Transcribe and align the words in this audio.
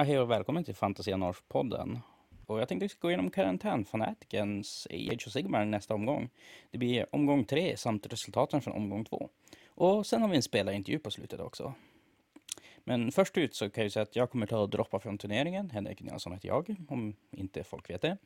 Ja, 0.00 0.04
hej 0.04 0.18
och 0.18 0.30
välkommen 0.30 0.64
till 0.64 0.74
Fantasia 0.74 1.16
North-podden. 1.16 1.98
Och 2.46 2.60
jag 2.60 2.68
tänkte 2.68 2.84
att 2.84 2.90
vi 2.90 2.94
ska 2.94 3.00
gå 3.00 3.10
igenom 3.10 3.30
karantänfanatikens 3.30 4.86
Age 4.90 5.26
of 5.26 5.32
Sigmar 5.32 5.64
nästa 5.64 5.94
omgång. 5.94 6.30
Det 6.70 6.78
blir 6.78 7.06
omgång 7.14 7.44
tre 7.44 7.76
samt 7.76 8.06
resultaten 8.12 8.60
från 8.60 8.74
omgång 8.74 9.04
två. 9.04 9.28
Och 9.68 10.06
sen 10.06 10.22
har 10.22 10.28
vi 10.28 10.36
en 10.36 10.42
spelarintervju 10.42 10.98
på 10.98 11.10
slutet 11.10 11.40
också. 11.40 11.74
Men 12.84 13.12
först 13.12 13.38
ut 13.38 13.54
så 13.54 13.70
kan 13.70 13.82
jag 13.82 13.92
säga 13.92 14.02
att 14.02 14.16
jag 14.16 14.30
kommer 14.30 14.46
ta 14.46 14.58
och 14.58 14.70
droppa 14.70 14.98
från 14.98 15.18
turneringen. 15.18 15.70
Henrik 15.70 16.00
Nilsson 16.00 16.32
heter 16.32 16.48
jag, 16.48 16.76
om 16.88 17.14
inte 17.30 17.64
folk 17.64 17.90
vet 17.90 18.02
det. 18.02 18.16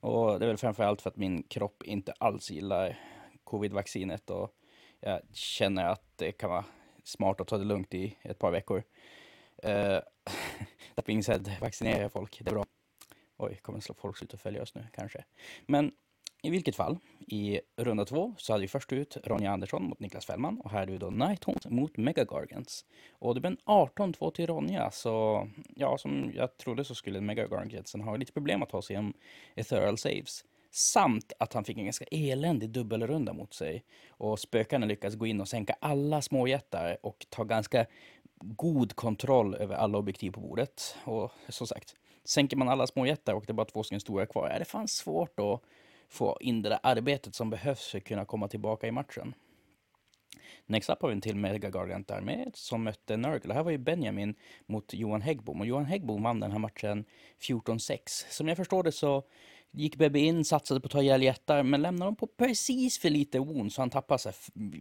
Och 0.00 0.38
det 0.38 0.44
är 0.44 0.48
väl 0.48 0.56
framförallt 0.56 1.02
för 1.02 1.10
att 1.10 1.16
min 1.16 1.42
kropp 1.42 1.82
inte 1.82 2.12
alls 2.18 2.50
gillar 2.50 2.98
covid-vaccinet 3.44 4.30
och 4.30 4.54
jag 5.00 5.20
känner 5.32 5.84
att 5.84 6.12
det 6.16 6.32
kan 6.32 6.50
vara 6.50 6.64
smart 7.04 7.40
att 7.40 7.48
ta 7.48 7.58
det 7.58 7.64
lugnt 7.64 7.94
i 7.94 8.16
ett 8.22 8.38
par 8.38 8.50
veckor. 8.50 8.82
Uh, 9.64 10.00
being 11.06 11.22
said, 11.22 11.50
vaccinera 11.60 12.08
folk, 12.08 12.38
det 12.44 12.50
är 12.50 12.54
bra. 12.54 12.64
Oj, 13.36 13.58
kommer 13.62 13.80
slå 13.80 13.94
folk 13.94 14.22
ut 14.22 14.32
och 14.32 14.40
följa 14.40 14.62
oss 14.62 14.74
nu 14.74 14.86
kanske. 14.94 15.24
Men 15.66 15.92
i 16.42 16.50
vilket 16.50 16.76
fall, 16.76 16.98
i 17.26 17.60
runda 17.76 18.04
två 18.04 18.34
så 18.38 18.52
hade 18.52 18.62
vi 18.62 18.68
först 18.68 18.92
ut 18.92 19.16
Ronja 19.24 19.50
Andersson 19.50 19.84
mot 19.84 20.00
Niklas 20.00 20.26
Fällman 20.26 20.60
och 20.60 20.70
här 20.70 20.78
hade 20.78 20.92
vi 20.92 20.98
då 20.98 21.10
Nighthawk 21.10 21.66
mot 21.66 21.96
Mega 21.96 22.24
Gargants. 22.24 22.84
Och 23.12 23.34
det 23.34 23.40
blev 23.40 23.52
en 23.52 23.58
18-2 23.64 24.30
till 24.30 24.46
Ronja, 24.46 24.90
så 24.90 25.46
ja, 25.76 25.98
som 25.98 26.32
jag 26.34 26.56
trodde 26.56 26.84
så 26.84 26.94
skulle 26.94 27.20
Mega 27.20 27.46
Gargantsen 27.46 28.00
ha 28.00 28.16
lite 28.16 28.32
problem 28.32 28.62
att 28.62 28.70
ta 28.70 28.82
sig 28.82 28.94
igenom 28.94 29.14
Ethereal 29.54 29.98
Saves. 29.98 30.44
Samt 30.70 31.32
att 31.38 31.52
han 31.52 31.64
fick 31.64 31.78
en 31.78 31.84
ganska 31.84 32.04
eländig 32.10 32.70
dubbelrunda 32.70 33.32
mot 33.32 33.54
sig. 33.54 33.84
Och 34.08 34.38
spökarna 34.38 34.86
lyckas 34.86 35.14
gå 35.14 35.26
in 35.26 35.40
och 35.40 35.48
sänka 35.48 35.76
alla 35.80 36.22
småjättar 36.22 36.98
och 37.02 37.26
ta 37.28 37.44
ganska 37.44 37.86
god 38.40 38.96
kontroll 38.96 39.54
över 39.54 39.74
alla 39.74 39.98
objektiv 39.98 40.30
på 40.30 40.40
bordet. 40.40 40.96
Och 41.04 41.32
som 41.48 41.66
sagt, 41.66 41.94
sänker 42.24 42.56
man 42.56 42.68
alla 42.68 42.86
småjättar 42.86 43.34
och 43.34 43.44
det 43.46 43.52
är 43.52 43.54
bara 43.54 43.66
två 43.66 43.82
stycken 43.82 44.00
stora 44.00 44.26
kvar, 44.26 44.48
är 44.48 44.58
det 44.58 44.64
fan 44.64 44.88
svårt 44.88 45.40
att 45.40 45.62
få 46.08 46.38
in 46.40 46.62
det 46.62 46.68
där 46.68 46.78
arbetet 46.82 47.34
som 47.34 47.50
behövs 47.50 47.90
för 47.90 47.98
att 47.98 48.04
kunna 48.04 48.24
komma 48.24 48.48
tillbaka 48.48 48.86
i 48.86 48.92
matchen. 48.92 49.34
Next 50.66 50.90
up 50.90 51.02
har 51.02 51.08
vi 51.08 51.14
en 51.14 51.20
till 51.20 51.36
Mega 51.36 51.70
Gargant 51.70 52.08
där 52.08 52.20
med 52.20 52.50
som 52.54 52.82
mötte 52.82 53.16
Nurgle. 53.16 53.54
Här 53.54 53.62
var 53.62 53.70
ju 53.70 53.78
Benjamin 53.78 54.34
mot 54.66 54.94
Johan 54.94 55.22
Häggbom 55.22 55.60
och 55.60 55.66
Johan 55.66 55.84
Häggbom 55.84 56.22
vann 56.22 56.40
den 56.40 56.52
här 56.52 56.58
matchen 56.58 57.04
14-6. 57.40 57.98
Som 58.30 58.48
jag 58.48 58.56
förstår 58.56 58.82
det 58.82 58.92
så 58.92 59.22
gick 59.70 59.96
Bebbe 59.96 60.18
in, 60.18 60.44
satsade 60.44 60.80
på 60.80 60.86
att 60.86 60.92
ta 60.92 61.02
ihjäl 61.02 61.22
jättar, 61.22 61.62
men 61.62 61.82
lämnade 61.82 62.08
dem 62.08 62.16
på 62.16 62.26
precis 62.26 62.98
för 62.98 63.10
lite 63.10 63.38
won 63.38 63.70
så 63.70 63.82
han 63.82 63.90
tappade 63.90 64.18
sig 64.18 64.32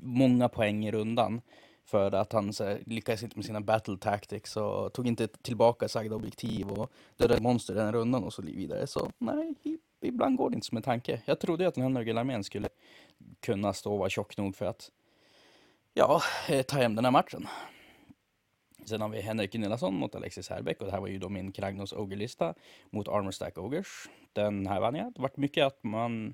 många 0.02 0.50
poäng 0.50 0.86
i 0.86 0.92
rundan. 0.92 1.42
För 1.88 2.12
att 2.12 2.34
han 2.34 2.54
så, 2.54 2.78
lyckades 2.86 3.24
inte 3.24 3.38
med 3.38 3.46
sina 3.46 3.62
battle 3.62 3.98
tactics 3.98 4.58
och 4.58 4.94
tog 4.94 5.08
inte 5.08 5.28
tillbaka 5.28 5.88
sagda 5.88 6.16
objektiv 6.16 6.70
och 6.70 6.92
dödade 7.18 7.42
monster 7.42 7.76
den 7.76 7.94
rundan 7.94 8.24
och 8.24 8.34
så 8.34 8.42
vidare. 8.42 8.88
Så 8.88 9.12
nej, 9.18 9.54
ibland 10.02 10.38
går 10.38 10.50
det 10.50 10.56
inte 10.56 10.68
som 10.68 10.78
en 10.78 10.84
tanke. 10.84 11.22
Jag 11.26 11.40
trodde 11.40 11.68
att 11.68 11.76
den 11.76 11.84
här 11.84 11.90
Nurgle-armén 11.90 12.44
skulle 12.44 12.70
kunna 13.40 13.74
stå 13.74 13.94
och 13.94 14.00
vara 14.00 14.10
tjock 14.10 14.38
nog 14.38 14.56
för 14.56 14.66
att 14.66 14.92
ja, 15.94 16.22
eh, 16.50 16.62
ta 16.62 16.78
hem 16.78 16.96
den 16.96 17.06
här 17.06 17.12
matchen. 17.12 17.48
Sen 18.86 19.02
har 19.02 19.10
vi 19.10 19.22
Henrik 19.22 19.52
Gunillasson 19.52 19.96
mot 19.96 20.16
Alexis 20.16 20.50
Herbeck 20.50 20.80
och 20.80 20.86
det 20.86 20.92
här 20.92 21.02
var 21.02 21.08
ju 21.08 21.20
då 21.20 21.30
min 21.30 21.52
Kragnos 21.52 21.94
Ogre-lista 21.94 22.54
mot 22.90 23.08
Armor 23.08 23.32
Stack 23.32 23.58
Ogers. 23.58 24.10
Den 24.34 24.68
här 24.68 24.80
vann 24.80 24.96
jag. 24.96 25.14
Det 25.14 25.22
vart 25.22 25.38
mycket 25.38 25.66
att 25.66 25.84
man 25.84 26.34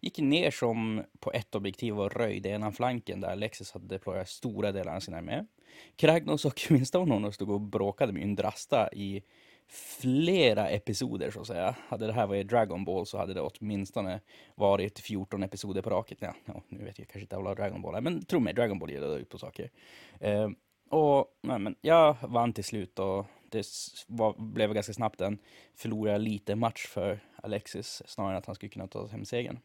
gick 0.00 0.18
ner 0.18 0.50
som 0.50 1.02
på 1.18 1.32
ett 1.32 1.54
objektiv 1.54 2.00
och 2.00 2.16
röjde 2.16 2.48
ena 2.48 2.72
flanken 2.72 3.20
där 3.20 3.28
Alexis 3.28 3.72
hade 3.72 3.86
deployat 3.86 4.28
stora 4.28 4.72
delar 4.72 4.96
av 4.96 5.00
sin 5.00 5.14
armé. 5.14 5.44
Kragnos 5.96 6.44
och 6.44 6.60
Minstonehono 6.70 7.32
stod 7.32 7.50
och 7.50 7.60
bråkade 7.60 8.12
med 8.12 8.22
Yndrasta 8.22 8.92
i 8.92 9.22
flera 9.68 10.68
episoder 10.68 11.30
så 11.30 11.40
att 11.40 11.46
säga. 11.46 11.76
Hade 11.88 12.06
det 12.06 12.12
här 12.12 12.26
varit 12.26 12.48
Dragon 12.48 12.84
Ball 12.84 13.06
så 13.06 13.18
hade 13.18 13.34
det 13.34 13.40
åtminstone 13.40 14.20
varit 14.54 14.98
14 14.98 15.42
episoder 15.42 15.82
på 15.82 15.90
raket. 15.90 16.18
Ja, 16.20 16.34
ja 16.44 16.62
nu 16.68 16.84
vet 16.84 16.98
jag 16.98 17.08
kanske 17.08 17.20
inte 17.20 17.36
vad 17.36 17.56
Dragon 17.56 17.82
Ball 17.82 17.94
är, 17.94 18.00
men 18.00 18.24
tro 18.24 18.40
mig, 18.40 18.54
Dragon 18.54 18.78
Ball 18.78 18.90
gillar 18.90 19.18
ut 19.18 19.28
på 19.28 19.38
saker. 19.38 19.70
Eh, 20.20 20.48
och 20.88 21.38
nej, 21.40 21.58
men 21.58 21.74
jag 21.80 22.16
vann 22.22 22.52
till 22.52 22.64
slut 22.64 22.98
och 22.98 23.26
det 23.48 23.66
var, 24.06 24.34
blev 24.38 24.74
ganska 24.74 24.92
snabbt 24.92 25.20
en 25.20 25.38
förlorad 25.74 26.20
lite 26.20 26.54
match 26.54 26.86
för 26.86 27.20
Alexis 27.36 28.02
snarare 28.06 28.32
än 28.32 28.38
att 28.38 28.46
han 28.46 28.54
skulle 28.54 28.70
kunna 28.70 28.86
ta 28.86 29.06
hem 29.06 29.24
segern. 29.24 29.58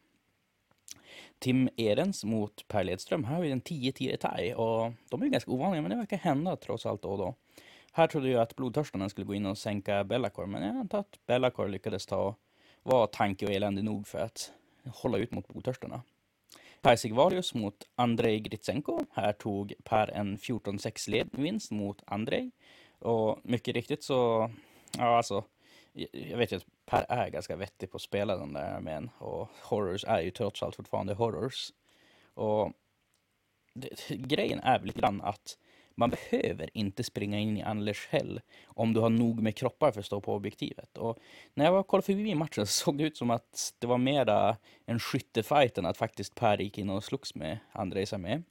Tim 1.39 1.69
Ehrens 1.77 2.23
mot 2.23 2.67
Per 2.67 2.83
Ledström. 2.83 3.23
Här 3.23 3.35
har 3.35 3.41
vi 3.41 3.51
en 3.51 3.61
10-10-taj, 3.61 4.55
och 4.55 4.91
de 5.09 5.21
är 5.21 5.27
ganska 5.27 5.51
ovanliga 5.51 5.81
men 5.81 5.91
det 5.91 5.97
verkar 5.97 6.17
hända 6.17 6.55
trots 6.55 6.85
allt 6.85 7.01
då 7.01 7.09
och 7.09 7.17
då. 7.17 7.35
Här 7.91 8.07
trodde 8.07 8.29
jag 8.29 8.41
att 8.41 8.55
blodtörstarna 8.55 9.09
skulle 9.09 9.25
gå 9.25 9.33
in 9.33 9.45
och 9.45 9.57
sänka 9.57 10.03
Bellacor 10.03 10.45
men 10.45 10.63
jag 10.63 10.75
antar 10.75 10.99
att 10.99 11.19
Bellacor 11.25 11.67
lyckades 11.67 12.05
ta 12.05 12.35
var 12.83 13.07
tanke 13.07 13.45
och 13.45 13.51
elände 13.51 13.81
nog 13.81 14.07
för 14.07 14.19
att 14.19 14.51
hålla 14.85 15.17
ut 15.17 15.31
mot 15.31 15.47
blodtörstarna. 15.47 16.01
Per 16.81 16.95
Sigvarius 16.95 17.53
mot 17.53 17.88
Andrei 17.95 18.39
Gritsenko. 18.39 18.99
Här 19.11 19.33
tog 19.33 19.73
Per 19.83 20.07
en 20.07 20.38
14-6 20.38 21.09
ledvinst 21.09 21.71
mot 21.71 22.01
Andrei. 22.05 22.51
Och 22.99 23.39
mycket 23.44 23.75
riktigt 23.75 24.03
så, 24.03 24.49
ja 24.97 25.17
alltså, 25.17 25.44
jag 26.11 26.38
vet 26.38 26.51
ju 26.51 26.56
att 26.56 26.66
Per 26.85 27.06
är 27.09 27.29
ganska 27.29 27.56
vettig 27.56 27.91
på 27.91 27.95
att 27.95 28.01
spela 28.01 28.38
den 28.38 28.53
där 28.53 28.73
armén 28.75 29.09
och 29.17 29.50
Horrors 29.63 30.03
är 30.07 30.22
ju 30.22 30.31
trots 30.31 30.63
allt 30.63 30.75
fortfarande 30.75 31.13
Horrors. 31.13 31.72
Och 32.33 32.73
det, 33.73 34.07
grejen 34.09 34.59
är 34.59 34.79
väl 34.79 34.88
lite 34.88 35.00
grann 35.00 35.22
att 35.22 35.57
man 35.95 36.09
behöver 36.09 36.69
inte 36.73 37.03
springa 37.03 37.39
in 37.39 37.57
i 37.57 37.61
Anders 37.61 38.07
Hell 38.07 38.41
om 38.66 38.94
du 38.94 39.00
har 39.00 39.09
nog 39.09 39.41
med 39.41 39.56
kroppar 39.56 39.91
för 39.91 40.00
att 40.00 40.06
stå 40.06 40.22
på 40.22 40.35
objektivet. 40.35 40.97
Och 40.97 41.19
när 41.53 41.66
jag 41.66 41.72
var 41.72 41.83
kollade 41.83 42.06
förbi 42.06 42.35
matchen 42.35 42.67
så 42.67 42.85
såg 42.85 42.97
det 42.97 43.03
ut 43.03 43.17
som 43.17 43.31
att 43.31 43.73
det 43.79 43.88
var 43.88 43.97
mera 43.97 44.57
en 44.85 45.00
skyttefight 45.00 45.77
än 45.77 45.85
att 45.85 45.97
faktiskt 45.97 46.35
Per 46.35 46.57
gick 46.57 46.77
in 46.77 46.89
och 46.89 47.03
slogs 47.03 47.35
med 47.35 47.57
Andrejs 47.72 48.13
med. 48.13 48.44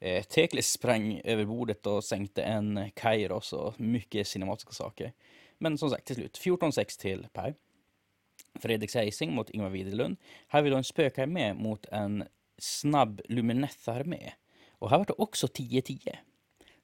Eh, 0.00 0.22
Teklis 0.22 0.70
sprang 0.70 1.20
över 1.24 1.44
bordet 1.44 1.86
och 1.86 2.04
sänkte 2.04 2.42
en 2.42 2.90
Kairos 2.94 3.52
och 3.52 3.80
mycket 3.80 4.26
cinematiska 4.26 4.72
saker. 4.72 5.12
Men 5.58 5.78
som 5.78 5.90
sagt, 5.90 6.04
till 6.04 6.16
slut 6.16 6.38
14-6 6.38 7.00
till 7.00 7.28
Per. 7.32 7.54
Fredrik 8.54 8.90
Seising 8.90 9.34
mot 9.34 9.50
Ingvar 9.50 9.70
Widerlund. 9.70 10.16
Här 10.48 10.58
har 10.58 10.64
vi 10.64 10.70
då 10.70 10.76
en 10.76 10.84
spökarmé 10.84 11.54
mot 11.54 11.86
en 11.86 12.24
snabb 12.58 13.20
Lumineth-armé. 13.28 14.32
Och 14.70 14.90
här 14.90 14.98
var 14.98 15.04
det 15.04 15.12
också 15.12 15.46
10-10. 15.46 16.16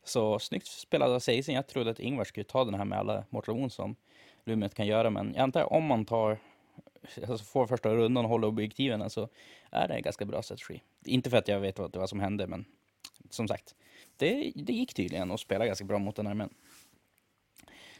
Så 0.04 0.38
snyggt 0.38 0.66
spelat 0.66 1.08
av 1.08 1.18
Seising. 1.18 1.54
Jag 1.56 1.66
trodde 1.66 1.90
att 1.90 2.00
Ingvar 2.00 2.24
skulle 2.24 2.44
ta 2.44 2.64
den 2.64 2.74
här 2.74 2.84
med 2.84 2.98
alla 2.98 3.24
Mortal 3.30 3.70
som 3.70 3.96
Lumet 4.44 4.74
kan 4.74 4.86
göra. 4.86 5.10
Men 5.10 5.32
jag 5.34 5.42
antar 5.42 5.72
om 5.72 5.84
man 5.84 6.04
tar, 6.04 6.38
alltså 7.28 7.44
får 7.44 7.66
första 7.66 7.94
rundan 7.94 8.24
och 8.24 8.30
håller 8.30 8.48
objektiven 8.48 9.10
så 9.10 9.28
är 9.70 9.88
det 9.88 9.94
en 9.94 10.02
ganska 10.02 10.24
bra 10.24 10.42
strategi. 10.42 10.82
Inte 11.04 11.30
för 11.30 11.36
att 11.36 11.48
jag 11.48 11.60
vet 11.60 11.78
vad 11.78 11.92
det 11.92 11.98
var 11.98 12.06
som 12.06 12.20
hände, 12.20 12.46
men 12.46 12.64
som 13.30 13.48
sagt, 13.48 13.74
det, 14.16 14.52
det 14.54 14.72
gick 14.72 14.94
tydligen 14.94 15.30
att 15.30 15.40
spela 15.40 15.66
ganska 15.66 15.84
bra 15.84 15.98
mot 15.98 16.16
den 16.16 16.26
här 16.26 16.30
armén. 16.30 16.54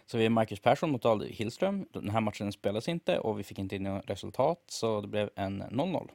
Så 0.07 0.19
vi 0.19 0.27
är 0.27 0.31
Marcus 0.31 0.61
Persson 0.61 0.91
mot 0.91 1.05
Aldi 1.05 1.33
Hillström. 1.33 1.87
Den 1.93 2.11
här 2.11 2.21
matchen 2.21 2.53
spelas 2.53 2.89
inte 2.89 3.19
och 3.19 3.39
vi 3.39 3.43
fick 3.43 3.59
inte 3.59 3.77
in 3.77 3.83
något 3.83 4.11
resultat, 4.11 4.65
så 4.67 5.01
det 5.01 5.09
blev 5.09 5.31
en 5.35 5.63
0-0. 5.63 6.11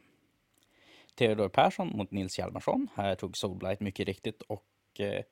Theodor 1.16 1.50
Persson 1.50 1.98
mot 1.98 2.12
Nils 2.12 2.40
Hjalmarsson. 2.40 2.88
Här 2.96 3.16
tog 3.16 3.38
Soulblight 3.38 3.80
mycket 3.80 4.08
riktigt 4.08 4.42
och 4.42 4.66
eh, 5.00 5.24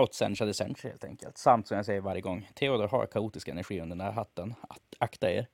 outsenchade 0.00 0.54
Sench 0.54 0.84
helt 0.84 1.04
enkelt. 1.04 1.38
Samt 1.38 1.68
som 1.68 1.76
jag 1.76 1.86
säger 1.86 2.00
varje 2.00 2.20
gång, 2.20 2.48
Theodor 2.54 2.88
har 2.88 3.06
kaotisk 3.06 3.48
energi 3.48 3.80
under 3.80 3.96
den 3.96 4.06
här 4.06 4.12
hatten. 4.12 4.54
Att, 4.60 4.82
akta 4.98 5.30
er. 5.30 5.48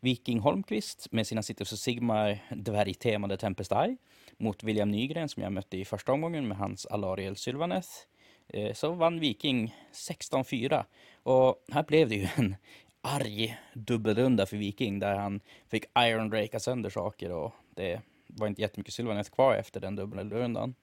Viking 0.00 0.40
Holmqvist 0.40 1.12
med 1.12 1.26
sina 1.26 1.42
Citrus 1.42 1.72
och 1.72 1.78
Sigmar 1.78 2.38
dvärgtemade 2.50 3.36
Tempestai 3.36 3.96
mot 4.38 4.62
William 4.62 4.90
Nygren 4.90 5.28
som 5.28 5.42
jag 5.42 5.52
mötte 5.52 5.76
i 5.76 5.84
första 5.84 6.12
omgången 6.12 6.48
med 6.48 6.56
hans 6.56 6.86
Alariel 6.86 7.36
Sylvaneth. 7.36 7.88
Eh, 8.52 8.72
så 8.72 8.92
vann 8.92 9.20
Viking 9.20 9.74
16-4 9.92 10.84
och 11.22 11.64
här 11.72 11.82
blev 11.82 12.08
det 12.08 12.14
ju 12.14 12.28
en 12.36 12.56
arg 13.00 13.58
dubbelrunda 13.74 14.46
för 14.46 14.56
Viking 14.56 14.98
där 14.98 15.14
han 15.14 15.40
fick 15.68 15.84
Iron 15.98 16.30
Breaka 16.30 16.60
sönder 16.60 16.90
saker 16.90 17.32
och 17.32 17.54
det 17.74 18.00
var 18.26 18.46
inte 18.46 18.62
jättemycket 18.62 18.94
Sylvanet 18.94 19.30
kvar 19.30 19.54
efter 19.54 19.80
den 19.80 19.96
dubbelrundan. 19.96 20.74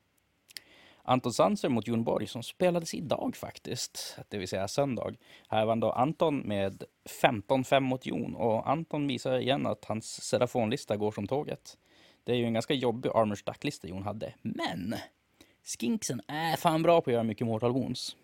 Anton 1.03 1.33
Sanser 1.33 1.69
mot 1.69 1.87
Jon 1.87 2.03
Borg 2.03 2.27
som 2.27 2.43
spelades 2.43 2.93
idag 2.93 3.35
faktiskt, 3.35 4.17
det 4.29 4.37
vill 4.37 4.47
säga 4.47 4.67
söndag. 4.67 5.15
Här 5.47 5.65
vann 5.65 5.79
då 5.79 5.91
Anton 5.91 6.39
med 6.39 6.83
15-5 7.21 7.79
mot 7.79 8.05
Jon 8.05 8.35
och 8.35 8.69
Anton 8.69 9.07
visar 9.07 9.39
igen 9.39 9.65
att 9.65 9.85
hans 9.85 10.23
Serafonlista 10.23 10.97
går 10.97 11.11
som 11.11 11.27
tåget. 11.27 11.77
Det 12.23 12.31
är 12.31 12.35
ju 12.35 12.45
en 12.45 12.53
ganska 12.53 12.73
jobbig 12.73 13.11
Armor 13.15 13.35
Stack-lista 13.35 13.87
Jon 13.87 14.03
hade, 14.03 14.33
men 14.41 14.95
Skinksen 15.67 16.21
är 16.27 16.55
fan 16.55 16.83
bra 16.83 17.01
på 17.01 17.09
att 17.09 17.13
göra 17.13 17.23
mycket 17.23 17.47
Mortal 17.47 17.73
Wounds. 17.73 18.15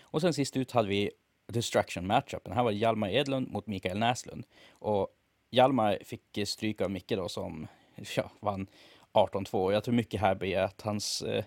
Och 0.00 0.20
sen 0.20 0.34
sist 0.34 0.56
ut 0.56 0.70
hade 0.70 0.88
vi 0.88 1.10
Destruction 1.46 2.06
matchupen. 2.06 2.52
Här 2.52 2.64
var 2.64 2.70
det 2.70 2.76
Hjalmar 2.76 3.08
Edlund 3.08 3.48
mot 3.48 3.66
Mikael 3.66 3.98
Näslund. 3.98 4.44
Och 4.70 5.08
Hjalmar 5.50 5.98
fick 6.04 6.38
stryka 6.48 6.84
av 6.84 6.90
Micke 6.90 7.08
då 7.08 7.28
som 7.28 7.66
ja, 8.16 8.30
vann 8.40 8.66
18-2. 9.12 9.72
Jag 9.72 9.84
tror 9.84 9.94
mycket 9.94 10.20
här 10.20 10.34
blir 10.34 10.58
att 10.58 10.82
hans 10.82 11.22
eh, 11.22 11.44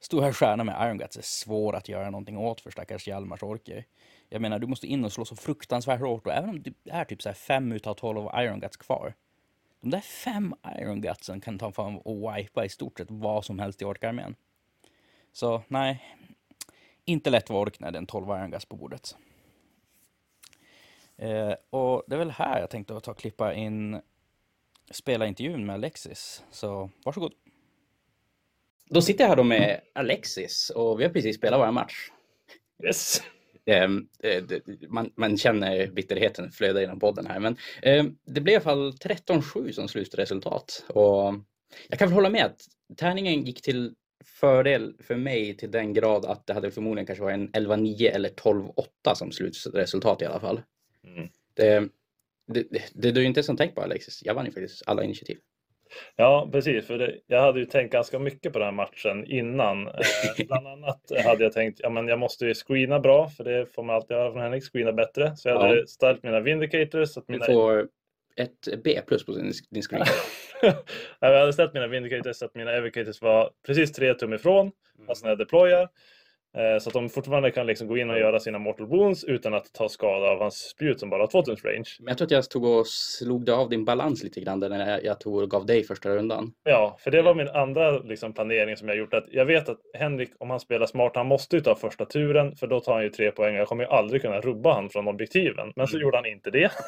stora 0.00 0.32
stjärna 0.32 0.64
med 0.64 0.86
Iron 0.86 0.98
Guts 0.98 1.16
är 1.16 1.22
svår 1.22 1.76
att 1.76 1.88
göra 1.88 2.10
någonting 2.10 2.38
åt 2.38 2.60
för 2.60 2.70
stackars 2.70 3.08
Hjalmars 3.08 3.42
orker. 3.42 3.84
Jag 4.28 4.42
menar, 4.42 4.58
du 4.58 4.66
måste 4.66 4.86
in 4.86 5.04
och 5.04 5.12
slå 5.12 5.24
så 5.24 5.36
fruktansvärt 5.36 6.00
hårt 6.00 6.26
och 6.26 6.32
även 6.32 6.50
om 6.50 6.62
det 6.62 6.72
är 6.90 7.04
typ 7.04 7.22
så 7.22 7.28
här 7.28 7.34
fem 7.34 7.72
utav 7.72 7.94
tolv 7.94 8.28
Iron 8.34 8.60
Guts 8.60 8.76
kvar. 8.76 9.14
De 9.80 9.90
där 9.90 10.00
fem 10.00 10.54
Iron 10.78 11.00
Gutsen 11.00 11.40
kan 11.40 11.58
ta 11.58 11.72
fram 11.72 11.98
och 11.98 12.36
wipa 12.36 12.64
i 12.64 12.68
stort 12.68 12.98
sett 12.98 13.10
vad 13.10 13.44
som 13.44 13.58
helst 13.58 13.82
i 13.82 13.84
orkarmén. 13.84 14.34
Så 15.32 15.62
nej, 15.68 16.16
inte 17.04 17.30
lätt 17.30 17.50
var 17.50 17.60
ork 17.60 17.80
när 17.80 17.90
det 17.90 17.96
är 17.96 18.00
en 18.00 18.06
12 18.06 18.26
Iron 18.28 18.50
Guts 18.50 18.64
på 18.64 18.76
bordet. 18.76 19.16
Eh, 21.16 21.54
och 21.70 22.02
det 22.06 22.14
är 22.14 22.18
väl 22.18 22.30
här 22.30 22.60
jag 22.60 22.70
tänkte 22.70 23.00
ta 23.00 23.10
och 23.10 23.18
klippa 23.18 23.54
in 23.54 24.00
spela 24.90 25.26
intervjun 25.26 25.66
med 25.66 25.74
Alexis. 25.74 26.44
Så 26.50 26.90
varsågod. 27.04 27.32
Då 28.84 29.02
sitter 29.02 29.24
jag 29.24 29.28
här 29.28 29.36
då 29.36 29.42
med 29.42 29.80
Alexis 29.92 30.70
och 30.70 31.00
vi 31.00 31.04
har 31.04 31.10
precis 31.10 31.36
spelat 31.36 31.60
vår 31.60 31.72
match. 31.72 32.10
Yes. 32.84 33.22
Um, 33.66 34.08
man, 34.88 35.12
man, 35.16 35.36
känner 35.36 35.86
bitterheten 35.86 36.50
flöda 36.50 36.80
genom 36.80 37.00
podden 37.00 37.26
här, 37.26 37.40
men 37.40 37.56
um, 38.00 38.18
det 38.26 38.40
blev 38.40 38.52
i 38.52 38.56
alla 38.56 38.64
fall 38.64 38.92
13-7 38.92 39.72
som 39.72 39.88
slutresultat. 39.88 40.84
Och 40.88 41.34
jag 41.88 41.98
kan 41.98 42.08
väl 42.08 42.14
hålla 42.14 42.30
med 42.30 42.44
att 42.44 42.60
tärningen 42.96 43.44
gick 43.44 43.62
till 43.62 43.94
fördel 44.24 44.94
för 45.00 45.16
mig 45.16 45.56
till 45.56 45.70
den 45.70 45.92
grad 45.92 46.24
att 46.24 46.46
det 46.46 46.54
hade 46.54 46.70
förmodligen 46.70 47.06
kanske 47.06 47.24
varit 47.24 47.34
en 47.34 47.50
11-9 47.50 48.10
eller 48.10 48.28
12-8 48.28 48.74
som 49.14 49.32
slutresultat 49.32 50.22
i 50.22 50.24
alla 50.24 50.40
fall. 50.40 50.60
Mm. 51.04 51.28
Det, 51.54 51.88
det, 52.46 52.66
det, 52.70 52.82
det 52.94 53.10
du 53.12 53.24
inte 53.24 53.42
som 53.42 53.56
tänkt 53.56 53.74
på 53.74 53.80
Alexis, 53.80 54.22
jag 54.24 54.34
vann 54.34 54.46
ju 54.46 54.52
faktiskt 54.52 54.82
alla 54.86 55.04
initiativ. 55.04 55.38
Ja, 56.16 56.48
precis. 56.52 56.86
För 56.86 56.98
det, 56.98 57.14
jag 57.26 57.40
hade 57.40 57.60
ju 57.60 57.66
tänkt 57.66 57.92
ganska 57.92 58.18
mycket 58.18 58.52
på 58.52 58.58
den 58.58 58.66
här 58.66 58.72
matchen 58.72 59.24
innan. 59.26 59.86
Eh, 59.86 59.94
bland 60.46 60.66
annat 60.66 61.00
hade 61.24 61.44
jag 61.44 61.52
tänkt 61.52 61.80
ja, 61.82 62.08
jag 62.08 62.18
måste 62.18 62.46
ju 62.46 62.54
screena 62.54 63.00
bra, 63.00 63.28
för 63.28 63.44
det 63.44 63.66
får 63.74 63.82
man 63.82 63.96
alltid 63.96 64.16
göra 64.16 64.32
från 64.32 64.42
Henrik. 64.42 64.64
Screena 64.64 64.92
bättre. 64.92 65.36
Så 65.36 65.48
jag 65.48 65.60
hade 65.60 65.78
ja. 65.78 65.86
ställt 65.86 66.22
mina 66.22 66.40
vindicators. 66.40 67.08
Så 67.08 67.20
att 67.20 67.28
mina... 67.28 67.46
Du 67.46 67.52
får 67.52 67.88
ett 68.36 68.82
B 68.84 69.00
plus 69.06 69.24
på 69.24 69.32
din, 69.32 69.52
din 69.70 69.82
screen. 69.82 70.06
jag 71.20 71.38
hade 71.40 71.52
ställt 71.52 71.74
mina 71.74 71.86
vindicators 71.86 72.36
så 72.36 72.44
att 72.44 72.54
mina 72.54 72.72
evocators 72.72 73.22
var 73.22 73.50
precis 73.66 73.92
tre 73.92 74.14
tum 74.14 74.32
ifrån. 74.32 74.60
Mm. 74.60 75.08
Alltså 75.08 75.24
när 75.24 75.30
jag 75.30 75.38
deployar. 75.38 75.88
Eh, 76.56 76.78
så 76.78 76.88
att 76.88 76.94
de 76.94 77.08
fortfarande 77.08 77.50
kan 77.50 77.66
liksom 77.66 77.88
gå 77.88 77.98
in 77.98 78.10
och 78.10 78.18
göra 78.18 78.40
sina 78.40 78.58
mortal 78.58 78.86
wounds 78.86 79.24
utan 79.24 79.54
att 79.54 79.72
ta 79.72 79.88
skada 79.88 80.26
av 80.26 80.40
hans 80.40 80.54
spjut 80.54 81.00
som 81.00 81.10
bara 81.10 81.22
har 81.22 81.26
2000 81.26 81.70
range. 81.70 81.96
Men 81.98 82.08
jag 82.08 82.18
tror 82.18 82.26
att 82.26 82.30
jag 82.30 82.50
tog 82.50 82.64
och 82.64 82.86
slog 82.86 83.50
av 83.50 83.68
din 83.68 83.84
balans 83.84 84.22
lite 84.22 84.40
grann 84.40 84.58
när 84.60 85.00
jag 85.04 85.20
tog 85.20 85.42
och 85.42 85.50
gav 85.50 85.66
dig 85.66 85.84
första 85.84 86.08
rundan. 86.08 86.52
Ja, 86.64 86.96
för 87.00 87.10
det 87.10 87.22
var 87.22 87.34
min 87.34 87.48
andra 87.48 87.98
liksom, 87.98 88.32
planering 88.32 88.76
som 88.76 88.88
jag 88.88 88.96
gjort. 88.96 89.14
Att 89.14 89.26
jag 89.30 89.44
vet 89.44 89.68
att 89.68 89.78
Henrik, 89.94 90.30
om 90.38 90.50
han 90.50 90.60
spelar 90.60 90.86
smart, 90.86 91.12
han 91.14 91.26
måste 91.26 91.56
ju 91.56 91.62
ta 91.62 91.74
första 91.74 92.04
turen 92.04 92.56
för 92.56 92.66
då 92.66 92.80
tar 92.80 92.94
han 92.94 93.02
ju 93.02 93.10
tre 93.10 93.30
poäng. 93.30 93.54
Jag 93.54 93.68
kommer 93.68 93.84
ju 93.84 93.90
aldrig 93.90 94.22
kunna 94.22 94.40
rubba 94.40 94.74
han 94.74 94.90
från 94.90 95.08
objektiven. 95.08 95.72
Men 95.76 95.86
så 95.86 95.96
mm. 95.96 96.02
gjorde 96.02 96.16
han 96.16 96.26
inte 96.26 96.50
det. 96.50 96.70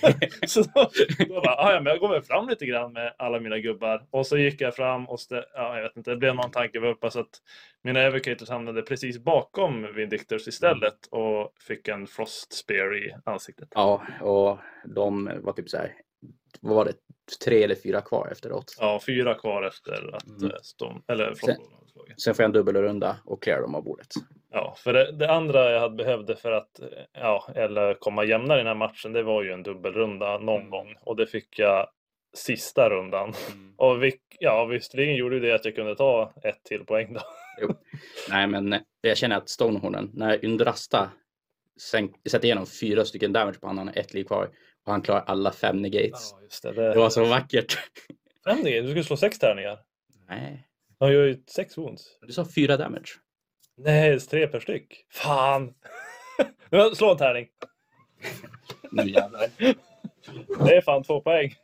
så 0.46 0.62
då, 0.62 0.90
då 1.28 1.40
bara, 1.40 1.54
ah, 1.54 1.72
ja, 1.72 1.80
men 1.80 1.90
jag 1.90 1.98
går 1.98 2.08
väl 2.08 2.22
fram 2.22 2.48
lite 2.48 2.66
grann 2.66 2.92
med 2.92 3.14
alla 3.18 3.40
mina 3.40 3.58
gubbar. 3.58 4.02
Och 4.10 4.26
så 4.26 4.38
gick 4.38 4.60
jag 4.60 4.76
fram 4.76 5.08
och 5.08 5.18
ja, 5.54 5.76
jag 5.76 5.82
vet 5.82 5.96
inte, 5.96 6.10
det 6.10 6.16
blev 6.16 6.34
någon 6.34 6.50
tanke 6.50 6.78
uppe 6.78 7.10
så 7.10 7.20
att 7.20 7.40
mina 7.82 8.00
evocators 8.00 8.48
hamnade 8.48 8.82
precis 8.82 9.01
bakom 9.24 9.94
Vindictors 9.94 10.48
istället 10.48 11.06
och 11.10 11.52
fick 11.60 11.88
en 11.88 12.06
Frost 12.06 12.52
Spear 12.52 12.96
i 12.96 13.14
ansiktet. 13.24 13.68
Ja, 13.74 14.02
och 14.20 14.58
de 14.84 15.30
var 15.42 15.52
typ 15.52 15.68
så 15.68 15.76
här, 15.76 15.94
vad 16.60 16.76
var 16.76 16.84
det, 16.84 16.94
tre 17.44 17.62
eller 17.62 17.74
fyra 17.74 18.00
kvar 18.00 18.28
efteråt? 18.32 18.76
Ja, 18.80 19.00
fyra 19.06 19.34
kvar 19.34 19.62
efter 19.62 20.14
att 20.14 20.26
mm. 20.26 20.52
Storm, 20.62 21.02
eller 21.08 21.34
sen, 21.34 21.56
sen 22.16 22.34
får 22.34 22.42
jag 22.42 22.48
en 22.48 22.52
dubbelrunda 22.52 23.16
och 23.24 23.42
clear 23.42 23.60
dem 23.60 23.74
av 23.74 23.84
bordet. 23.84 24.08
Ja, 24.50 24.74
för 24.78 24.92
det, 24.92 25.12
det, 25.12 25.30
andra 25.30 25.70
jag 25.70 25.80
hade 25.80 25.96
behövde 25.96 26.36
för 26.36 26.52
att 26.52 26.80
ja, 27.12 27.48
eller 27.54 27.94
komma 27.94 28.24
jämnare 28.24 28.58
i 28.58 28.60
den 28.60 28.66
här 28.66 28.74
matchen, 28.74 29.12
det 29.12 29.22
var 29.22 29.42
ju 29.42 29.52
en 29.52 29.62
dubbelrunda 29.62 30.38
någon 30.38 30.60
mm. 30.60 30.70
gång 30.70 30.94
och 31.00 31.16
det 31.16 31.26
fick 31.26 31.58
jag 31.58 31.88
sista 32.34 32.90
rundan. 32.90 33.32
Mm. 33.52 33.74
Och 33.76 34.02
vi, 34.02 34.14
ja, 34.38 34.64
visserligen 34.64 35.16
gjorde 35.16 35.40
det 35.40 35.52
att 35.52 35.64
jag 35.64 35.74
kunde 35.74 35.96
ta 35.96 36.34
ett 36.42 36.64
till 36.64 36.84
poäng 36.84 37.12
då. 37.14 37.20
Jo. 37.60 37.74
Nej, 38.30 38.46
men 38.46 38.74
jag 39.00 39.16
känner 39.16 39.36
att 39.36 39.48
Stonehornen, 39.48 40.10
när 40.14 40.44
Yndrasta 40.44 41.10
sätter 42.30 42.44
igenom 42.44 42.66
fyra 42.66 43.04
stycken 43.04 43.32
damage 43.32 43.60
på 43.60 43.66
honom, 43.66 43.90
ett 43.94 44.14
liv 44.14 44.24
kvar 44.24 44.50
och 44.84 44.92
han 44.92 45.02
klarar 45.02 45.20
alla 45.26 45.52
fem 45.52 45.82
negates. 45.82 46.34
Ja, 46.62 46.70
det, 46.70 46.80
det. 46.80 46.88
det, 46.88 46.98
var 46.98 47.10
så 47.10 47.24
vackert. 47.24 47.78
Fem 48.44 48.58
negates? 48.58 48.84
Du 48.84 48.88
skulle 48.88 49.04
slå 49.04 49.16
sex 49.16 49.38
tärningar? 49.38 49.78
Nej. 50.28 50.68
Han 51.00 51.12
gör 51.12 51.26
ju 51.26 51.42
sex 51.46 51.78
wounds. 51.78 52.18
Du 52.20 52.32
sa 52.32 52.46
fyra 52.54 52.76
damage. 52.76 53.08
Nej, 53.76 54.20
tre 54.20 54.46
per 54.46 54.60
styck. 54.60 55.06
Fan! 55.10 55.74
Slå 56.94 57.10
en 57.10 57.16
tärning. 57.16 57.48
nu 58.90 59.10
jävlar. 59.10 59.50
Det 60.64 60.76
är 60.76 60.80
fan 60.80 61.02
två 61.02 61.20
poäng. 61.20 61.54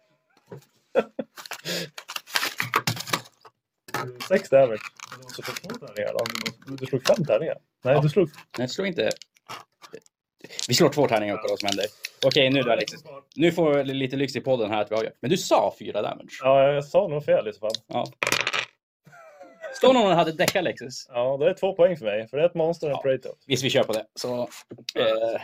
Sex 4.29 4.49
damage. 4.49 4.81
Du 5.17 5.23
måste 5.23 5.43
få 5.43 5.53
två 5.53 5.87
tärningar 5.87 6.13
då. 6.13 6.25
Du 6.77 6.87
slog 6.87 7.07
fem 7.07 7.25
tärningar. 7.25 7.57
Nej, 7.85 7.95
ja. 7.95 8.01
du 8.01 8.09
slog... 8.09 8.29
Nej, 8.29 8.37
jag 8.59 8.71
slog 8.71 8.87
inte... 8.87 9.11
Vi 10.69 10.75
slår 10.75 10.89
två 10.89 11.09
tärningar 11.09 11.37
på 11.37 11.47
vad 11.49 11.59
som 11.59 11.67
händer. 11.67 11.87
Okej, 12.27 12.51
nu 12.51 12.63
då 12.63 12.73
Alexis. 12.73 13.05
Nu 13.37 13.53
får 13.53 13.75
vi 13.75 13.85
lite 13.85 14.17
lyx 14.17 14.37
i 14.37 14.41
podden 14.41 14.71
här 14.71 14.81
att 14.81 14.91
vi 14.91 14.97
avgör. 14.97 15.13
Men 15.21 15.31
du 15.31 15.37
sa 15.37 15.75
fyra 15.79 16.03
damage. 16.03 16.39
Ja, 16.43 16.73
jag 16.73 16.85
sa 16.85 17.09
nog 17.09 17.25
fel 17.25 17.49
i 17.49 17.53
så 17.53 17.59
fall. 17.59 17.71
Ja. 17.87 18.07
Står 19.75 19.95
någon 19.95 20.07
och 20.07 20.17
hade 20.17 20.33
däck 20.33 20.57
Alexis? 20.57 21.07
Ja, 21.09 21.37
det 21.37 21.51
är 21.51 21.55
två 21.55 21.75
poäng 21.75 21.97
för 21.97 22.05
mig. 22.05 22.29
För 22.29 22.37
det 22.37 22.43
är 22.43 22.47
ett 22.47 22.55
monster 22.55 22.87
och 22.87 22.91
en 22.91 22.97
ja. 22.97 23.03
Praetor. 23.03 23.33
Visst, 23.47 23.65
vi 23.65 23.71
kör 23.71 23.83
på 23.83 23.93
det. 23.93 24.05
Så 24.15 24.41
eh, 24.41 24.47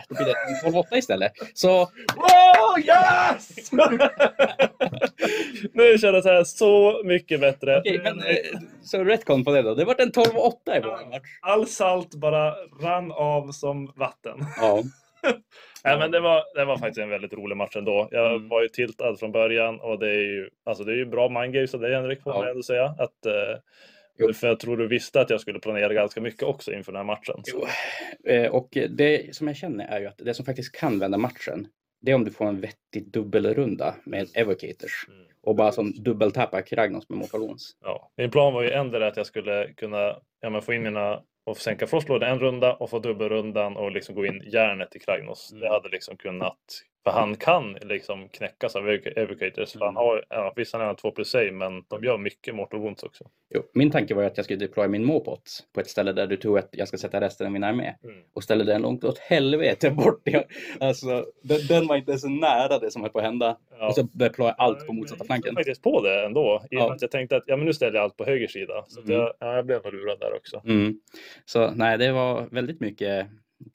då 0.09 0.15
blir 0.15 0.25
det 0.25 0.69
12-8 0.69 0.97
istället. 0.97 1.31
Så... 1.53 1.81
Oh, 1.81 2.79
yes! 2.79 3.71
nu 5.73 5.97
kändes 5.97 6.25
det 6.25 6.31
här 6.31 6.43
så 6.43 7.01
mycket 7.05 7.39
bätttre. 7.39 7.79
Okej, 7.79 8.01
men 8.03 8.19
eh, 8.19 8.59
så 8.83 9.03
retcon 9.03 9.45
på 9.45 9.51
det 9.51 9.61
då. 9.61 9.75
Det 9.75 9.85
vart 9.85 9.99
en 9.99 10.11
12-8 10.11 10.25
i 10.25 10.79
vår 10.79 11.09
match. 11.09 11.21
All 11.41 11.67
salt 11.67 12.15
bara 12.15 12.55
rann 12.81 13.11
av 13.11 13.51
som 13.51 13.93
vatten. 13.95 14.45
Ja. 14.57 14.83
Nej, 15.83 15.97
men 15.97 16.11
det 16.11 16.19
var, 16.19 16.43
det 16.55 16.65
var 16.65 16.77
faktiskt 16.77 16.99
en 16.99 17.09
väldigt 17.09 17.33
rolig 17.33 17.57
match 17.57 17.75
ändå. 17.75 18.07
Jag 18.11 18.35
mm. 18.35 18.49
var 18.49 18.61
ju 18.61 18.67
tiltad 18.67 19.19
från 19.19 19.31
början 19.31 19.79
och 19.79 19.99
det 19.99 20.09
är 20.09 20.21
ju, 20.21 20.49
alltså 20.65 20.83
det 20.83 20.91
är 20.91 20.95
ju 20.95 21.05
bra 21.05 21.29
mindgames 21.29 21.73
av 21.73 21.79
dig 21.79 21.93
Henrik 21.93 22.23
får 22.23 22.33
man 22.33 22.47
ändå 22.47 22.63
säga. 22.63 22.85
Att, 22.85 23.25
eh, 23.25 23.57
Jo. 24.17 24.33
För 24.33 24.47
jag 24.47 24.59
tror 24.59 24.77
du 24.77 24.87
visste 24.87 25.21
att 25.21 25.29
jag 25.29 25.41
skulle 25.41 25.59
planera 25.59 25.93
ganska 25.93 26.21
mycket 26.21 26.43
också 26.43 26.73
inför 26.73 26.91
den 26.91 26.99
här 26.99 27.03
matchen. 27.03 27.43
Jo. 27.45 27.65
Eh, 28.31 28.51
och 28.51 28.77
det 28.89 29.35
som 29.35 29.47
jag 29.47 29.55
känner 29.55 29.87
är 29.87 29.99
ju 29.99 30.07
att 30.07 30.17
det 30.17 30.33
som 30.33 30.45
faktiskt 30.45 30.75
kan 30.75 30.99
vända 30.99 31.17
matchen, 31.17 31.67
det 32.01 32.11
är 32.11 32.15
om 32.15 32.23
du 32.23 32.31
får 32.31 32.45
en 32.45 32.61
vettig 32.61 33.11
dubbelrunda 33.11 33.95
med 34.03 34.27
evocators. 34.33 35.07
Mm. 35.07 35.25
Och 35.43 35.55
bara 35.55 35.71
som 35.71 35.91
dubbeltappa 35.91 36.61
Kragnos 36.61 37.09
med 37.09 37.17
Mortalons. 37.17 37.77
Ja, 37.81 38.11
min 38.17 38.31
plan 38.31 38.53
var 38.53 38.63
ju 38.63 38.71
ändå 38.71 39.03
att 39.03 39.17
jag 39.17 39.25
skulle 39.25 39.73
kunna 39.73 40.17
ja, 40.41 40.49
men 40.49 40.61
få 40.61 40.73
in 40.73 40.83
mina 40.83 41.21
och 41.45 41.57
sänka 41.57 41.87
frostlådan 41.87 42.31
en 42.31 42.39
runda 42.39 42.73
och 42.73 42.89
få 42.89 42.99
dubbelrundan 42.99 43.77
och 43.77 43.91
liksom 43.91 44.15
gå 44.15 44.25
in 44.25 44.43
järnet 44.45 44.95
i 44.95 44.99
Kragnos. 44.99 45.51
Mm. 45.51 45.61
Det 45.61 45.69
hade 45.69 45.89
liksom 45.89 46.17
kunnat 46.17 46.57
för 47.05 47.11
han 47.11 47.35
kan 47.35 47.77
liksom 47.81 48.29
knäckas 48.29 48.75
av 48.75 48.89
Evocators. 48.89 49.71
För 49.71 49.79
han 49.79 49.89
mm. 49.89 49.95
har, 49.95 50.25
ja, 50.29 50.53
visst 50.55 50.73
han 50.73 50.81
har 50.81 50.93
två 50.93 51.11
plus 51.11 51.29
save, 51.29 51.51
men 51.51 51.83
de 51.87 52.03
gör 52.03 52.17
mycket 52.17 52.55
Mortal 52.55 52.79
Wounds 52.79 53.03
också. 53.03 53.23
Jo, 53.55 53.61
min 53.73 53.91
tanke 53.91 54.13
var 54.13 54.23
att 54.23 54.37
jag 54.37 54.43
skulle 54.43 54.59
deploya 54.59 54.87
min 54.87 55.05
Mopot 55.05 55.41
på 55.73 55.79
ett 55.79 55.89
ställe 55.89 56.11
där 56.11 56.27
du 56.27 56.37
tror 56.37 56.59
att 56.59 56.69
jag 56.71 56.87
ska 56.87 56.97
sätta 56.97 57.21
resten 57.21 57.47
av 57.47 57.53
min 57.53 57.63
armé. 57.63 57.95
Mm. 58.03 58.15
Och 58.33 58.43
ställa 58.43 58.63
den 58.63 58.81
långt 58.81 59.03
åt 59.03 59.17
helvete 59.17 59.91
bort. 59.91 60.21
alltså, 60.79 61.25
den, 61.43 61.59
den 61.67 61.87
var 61.87 61.95
inte 61.95 62.17
så 62.17 62.29
nära 62.29 62.79
det 62.79 62.91
som 62.91 63.01
höll 63.01 63.11
på 63.11 63.19
att 63.19 63.25
hända. 63.25 63.57
Ja. 63.79 63.87
Och 63.87 63.95
så 63.95 64.01
deploya 64.01 64.51
allt 64.51 64.87
på 64.87 64.93
motsatta 64.93 65.19
jag 65.19 65.27
flanken. 65.27 65.47
Jag 65.49 65.59
faktiskt 65.59 65.83
på 65.83 66.01
det 66.01 66.25
ändå. 66.25 66.61
I 66.71 66.75
ja. 66.75 66.93
att 66.93 67.01
jag 67.01 67.11
tänkte 67.11 67.37
att 67.37 67.43
ja, 67.47 67.57
men 67.57 67.65
nu 67.65 67.73
ställer 67.73 67.93
jag 67.93 68.03
allt 68.03 68.17
på 68.17 68.25
höger 68.25 68.47
sida. 68.47 68.85
Så 68.87 68.99
mm. 68.99 69.11
jag, 69.11 69.33
ja, 69.39 69.55
jag 69.55 69.65
blev 69.65 69.83
nog 69.83 69.93
lurad 69.93 70.19
där 70.19 70.35
också. 70.35 70.61
Mm. 70.65 70.99
Så 71.45 71.71
nej, 71.71 71.97
det 71.97 72.11
var 72.11 72.47
väldigt 72.51 72.79
mycket 72.79 73.27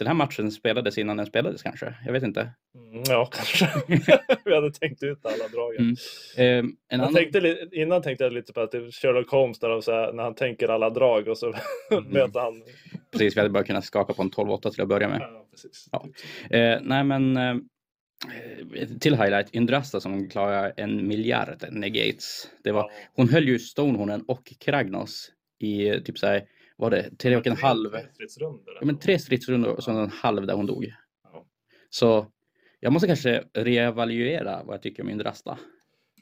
den 0.04 0.07
här 0.07 0.14
matchen 0.14 0.50
spelades 0.50 0.99
innan 0.99 1.16
den 1.16 1.26
spelades 1.26 1.62
kanske? 1.62 1.95
Jag 2.07 2.12
vet 2.12 2.23
inte. 2.23 2.40
Mm, 2.75 3.02
ja, 3.09 3.28
kanske. 3.33 3.71
Vi 4.45 4.54
hade 4.54 4.73
tänkt 4.73 5.02
ut 5.02 5.26
alla 5.26 5.49
dragen. 5.49 5.97
Mm. 6.37 6.64
Um, 6.64 6.76
en 6.88 7.00
annan... 7.00 7.14
tänkte, 7.14 7.69
innan 7.73 8.02
tänkte 8.02 8.25
jag 8.25 8.33
lite 8.33 8.52
på 8.52 8.61
att 8.61 8.73
Sherlock 8.73 9.30
Holmes 9.30 9.59
så 9.59 9.92
här, 9.92 10.12
när 10.12 10.23
han 10.23 10.35
tänker 10.35 10.69
alla 10.69 10.90
drag 10.90 11.28
och 11.28 11.38
så 11.38 11.47
mm. 11.90 12.04
möter 12.04 12.40
han. 12.40 12.62
Precis, 13.12 13.37
vi 13.37 13.40
hade 13.40 13.50
bara 13.50 13.64
kunnat 13.64 13.85
skaka 13.85 14.12
på 14.12 14.23
en 14.23 14.30
12-8 14.30 14.71
till 14.71 14.83
att 14.83 14.88
börja 14.88 15.09
med. 15.09 15.21
Ja, 15.21 15.47
precis. 15.50 15.88
Ja. 15.92 16.04
Uh, 16.04 16.80
nej, 16.83 17.04
men 17.04 17.37
uh, 17.37 17.57
till 19.00 19.14
highlight, 19.14 19.54
Yndrasta 19.54 20.00
som 20.00 20.28
klarar 20.28 20.73
en 20.76 21.09
miljard 21.09 21.64
negates. 21.71 22.49
Det 22.64 22.73
var, 22.73 22.80
ja. 22.80 22.90
Hon 23.14 23.28
höll 23.28 23.49
ju 23.49 23.59
Stonehornen 23.59 24.23
och 24.23 24.52
Kragnos 24.59 25.30
i 25.59 26.00
typ 26.00 26.19
så 26.19 26.26
här 26.26 26.42
var 26.80 26.90
det 26.90 27.10
tre 27.18 27.37
och 27.37 27.46
en 27.46 27.56
halv? 27.56 27.90
Tre 27.90 28.06
stridsrundor. 28.14 28.75
Ja, 28.80 28.87
men 28.87 28.99
tre 28.99 29.18
stridsrundor 29.18 29.70
och 29.70 29.84
så 29.84 29.90
en 29.90 30.10
halv 30.10 30.46
där 30.46 30.54
hon 30.54 30.66
dog. 30.66 30.92
Ja. 31.32 31.46
Så 31.90 32.26
jag 32.80 32.92
måste 32.92 33.06
kanske 33.06 33.44
reevaluera 33.54 34.62
vad 34.64 34.75
jag 34.75 34.82
tycker 34.82 35.02
om 35.02 35.10
Indrasta. 35.10 35.58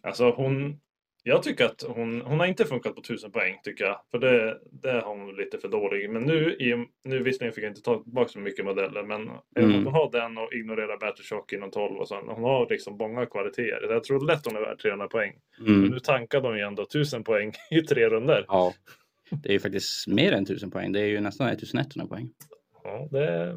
Alltså 0.03 0.31
hon, 0.31 0.81
Jag 1.23 1.43
tycker 1.43 1.65
att 1.65 1.83
hon, 1.89 2.21
hon 2.21 2.41
har 2.41 2.47
inte 2.47 2.65
funkat 2.65 2.95
på 2.95 3.01
1000 3.01 3.33
poäng 3.33 3.61
tycker 3.65 3.85
jag. 3.85 4.01
För 4.11 4.19
det, 4.19 4.59
det 4.83 4.91
har 4.91 5.17
hon 5.17 5.37
lite 5.37 5.59
för 5.59 5.69
dålig. 5.69 6.11
Men 6.11 6.23
nu, 6.23 6.53
i, 6.53 6.87
nu 7.05 7.23
visserligen 7.23 7.55
fick 7.55 7.65
jag 7.65 7.71
inte 7.71 7.83
ta 7.83 8.03
tillbaka 8.03 8.29
så 8.29 8.39
mycket 8.39 8.65
modeller. 8.65 9.03
Men 9.03 9.31
mm. 9.57 9.85
hon 9.85 9.95
har 9.95 10.11
den 10.11 10.39
och 10.39 10.53
ignorera 10.53 10.97
Battleshock 10.97 11.53
inom 11.53 11.71
12 11.71 11.97
och 11.97 12.09
sen. 12.09 12.29
Hon 12.29 12.45
har 12.45 12.67
liksom 12.71 12.97
många 12.97 13.27
kvaliteter. 13.27 13.89
Jag 13.91 14.05
tror 14.05 14.27
lätt 14.27 14.47
hon 14.47 14.57
är 14.57 14.61
värd 14.61 14.79
300 14.79 15.09
poäng. 15.09 15.33
Mm. 15.61 15.81
Men 15.81 15.91
nu 15.91 15.99
tankade 15.99 16.49
hon 16.49 16.57
ju 16.57 16.63
ändå 16.63 16.83
1000 16.83 17.25
poäng 17.25 17.53
i 17.71 17.83
tre 17.83 18.09
runder. 18.09 18.45
Ja, 18.49 18.75
det 19.31 19.49
är 19.49 19.53
ju 19.53 19.61
faktiskt 19.61 20.07
mer 20.07 20.33
än 20.33 20.43
1000 20.43 20.71
poäng. 20.71 20.93
Det 20.93 21.01
är 21.01 21.07
ju 21.07 21.21
nästan 21.21 21.49
1100 21.49 22.07
poäng. 22.07 22.31
Ja, 22.85 23.09
det, 23.11 23.55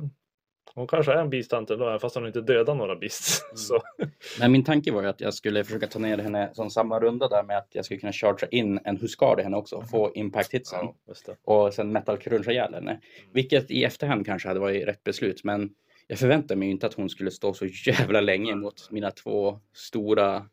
hon 0.75 0.87
kanske 0.87 1.13
är 1.13 1.17
en 1.17 1.29
beastant 1.29 1.69
ändå, 1.69 1.99
fast 1.99 2.15
hon 2.15 2.27
inte 2.27 2.41
dödar 2.41 2.75
några 2.75 2.95
beasts. 2.95 3.41
Mm. 3.99 4.11
Nej, 4.39 4.49
min 4.49 4.63
tanke 4.63 4.91
var 4.91 5.01
ju 5.01 5.07
att 5.07 5.21
jag 5.21 5.33
skulle 5.33 5.63
försöka 5.63 5.87
ta 5.87 5.99
ner 5.99 6.17
henne 6.17 6.49
som 6.53 6.69
samma 6.69 6.99
runda 6.99 7.27
där 7.27 7.43
med 7.43 7.57
att 7.57 7.67
jag 7.71 7.85
skulle 7.85 7.99
kunna 7.99 8.11
chargea 8.11 8.49
in 8.49 8.79
en 8.83 8.97
Huskard 8.97 9.39
i 9.39 9.43
henne 9.43 9.57
också, 9.57 9.81
få 9.91 10.11
impact 10.15 10.53
hitsen 10.53 10.79
ja, 11.05 11.33
och 11.43 11.73
sen 11.73 11.91
metal 11.91 12.17
cruncha 12.17 12.51
ihjäl 12.51 12.73
henne. 12.73 12.91
Mm. 12.91 13.01
Vilket 13.33 13.71
i 13.71 13.83
efterhand 13.83 14.25
kanske 14.25 14.47
hade 14.47 14.59
varit 14.59 14.87
rätt 14.87 15.03
beslut, 15.03 15.43
men 15.43 15.69
jag 16.07 16.19
förväntade 16.19 16.59
mig 16.59 16.69
inte 16.69 16.87
att 16.87 16.93
hon 16.93 17.09
skulle 17.09 17.31
stå 17.31 17.53
så 17.53 17.65
jävla 17.65 18.21
länge 18.21 18.55
mot 18.55 18.91
mina 18.91 19.11
två 19.11 19.59
stora 19.73 20.45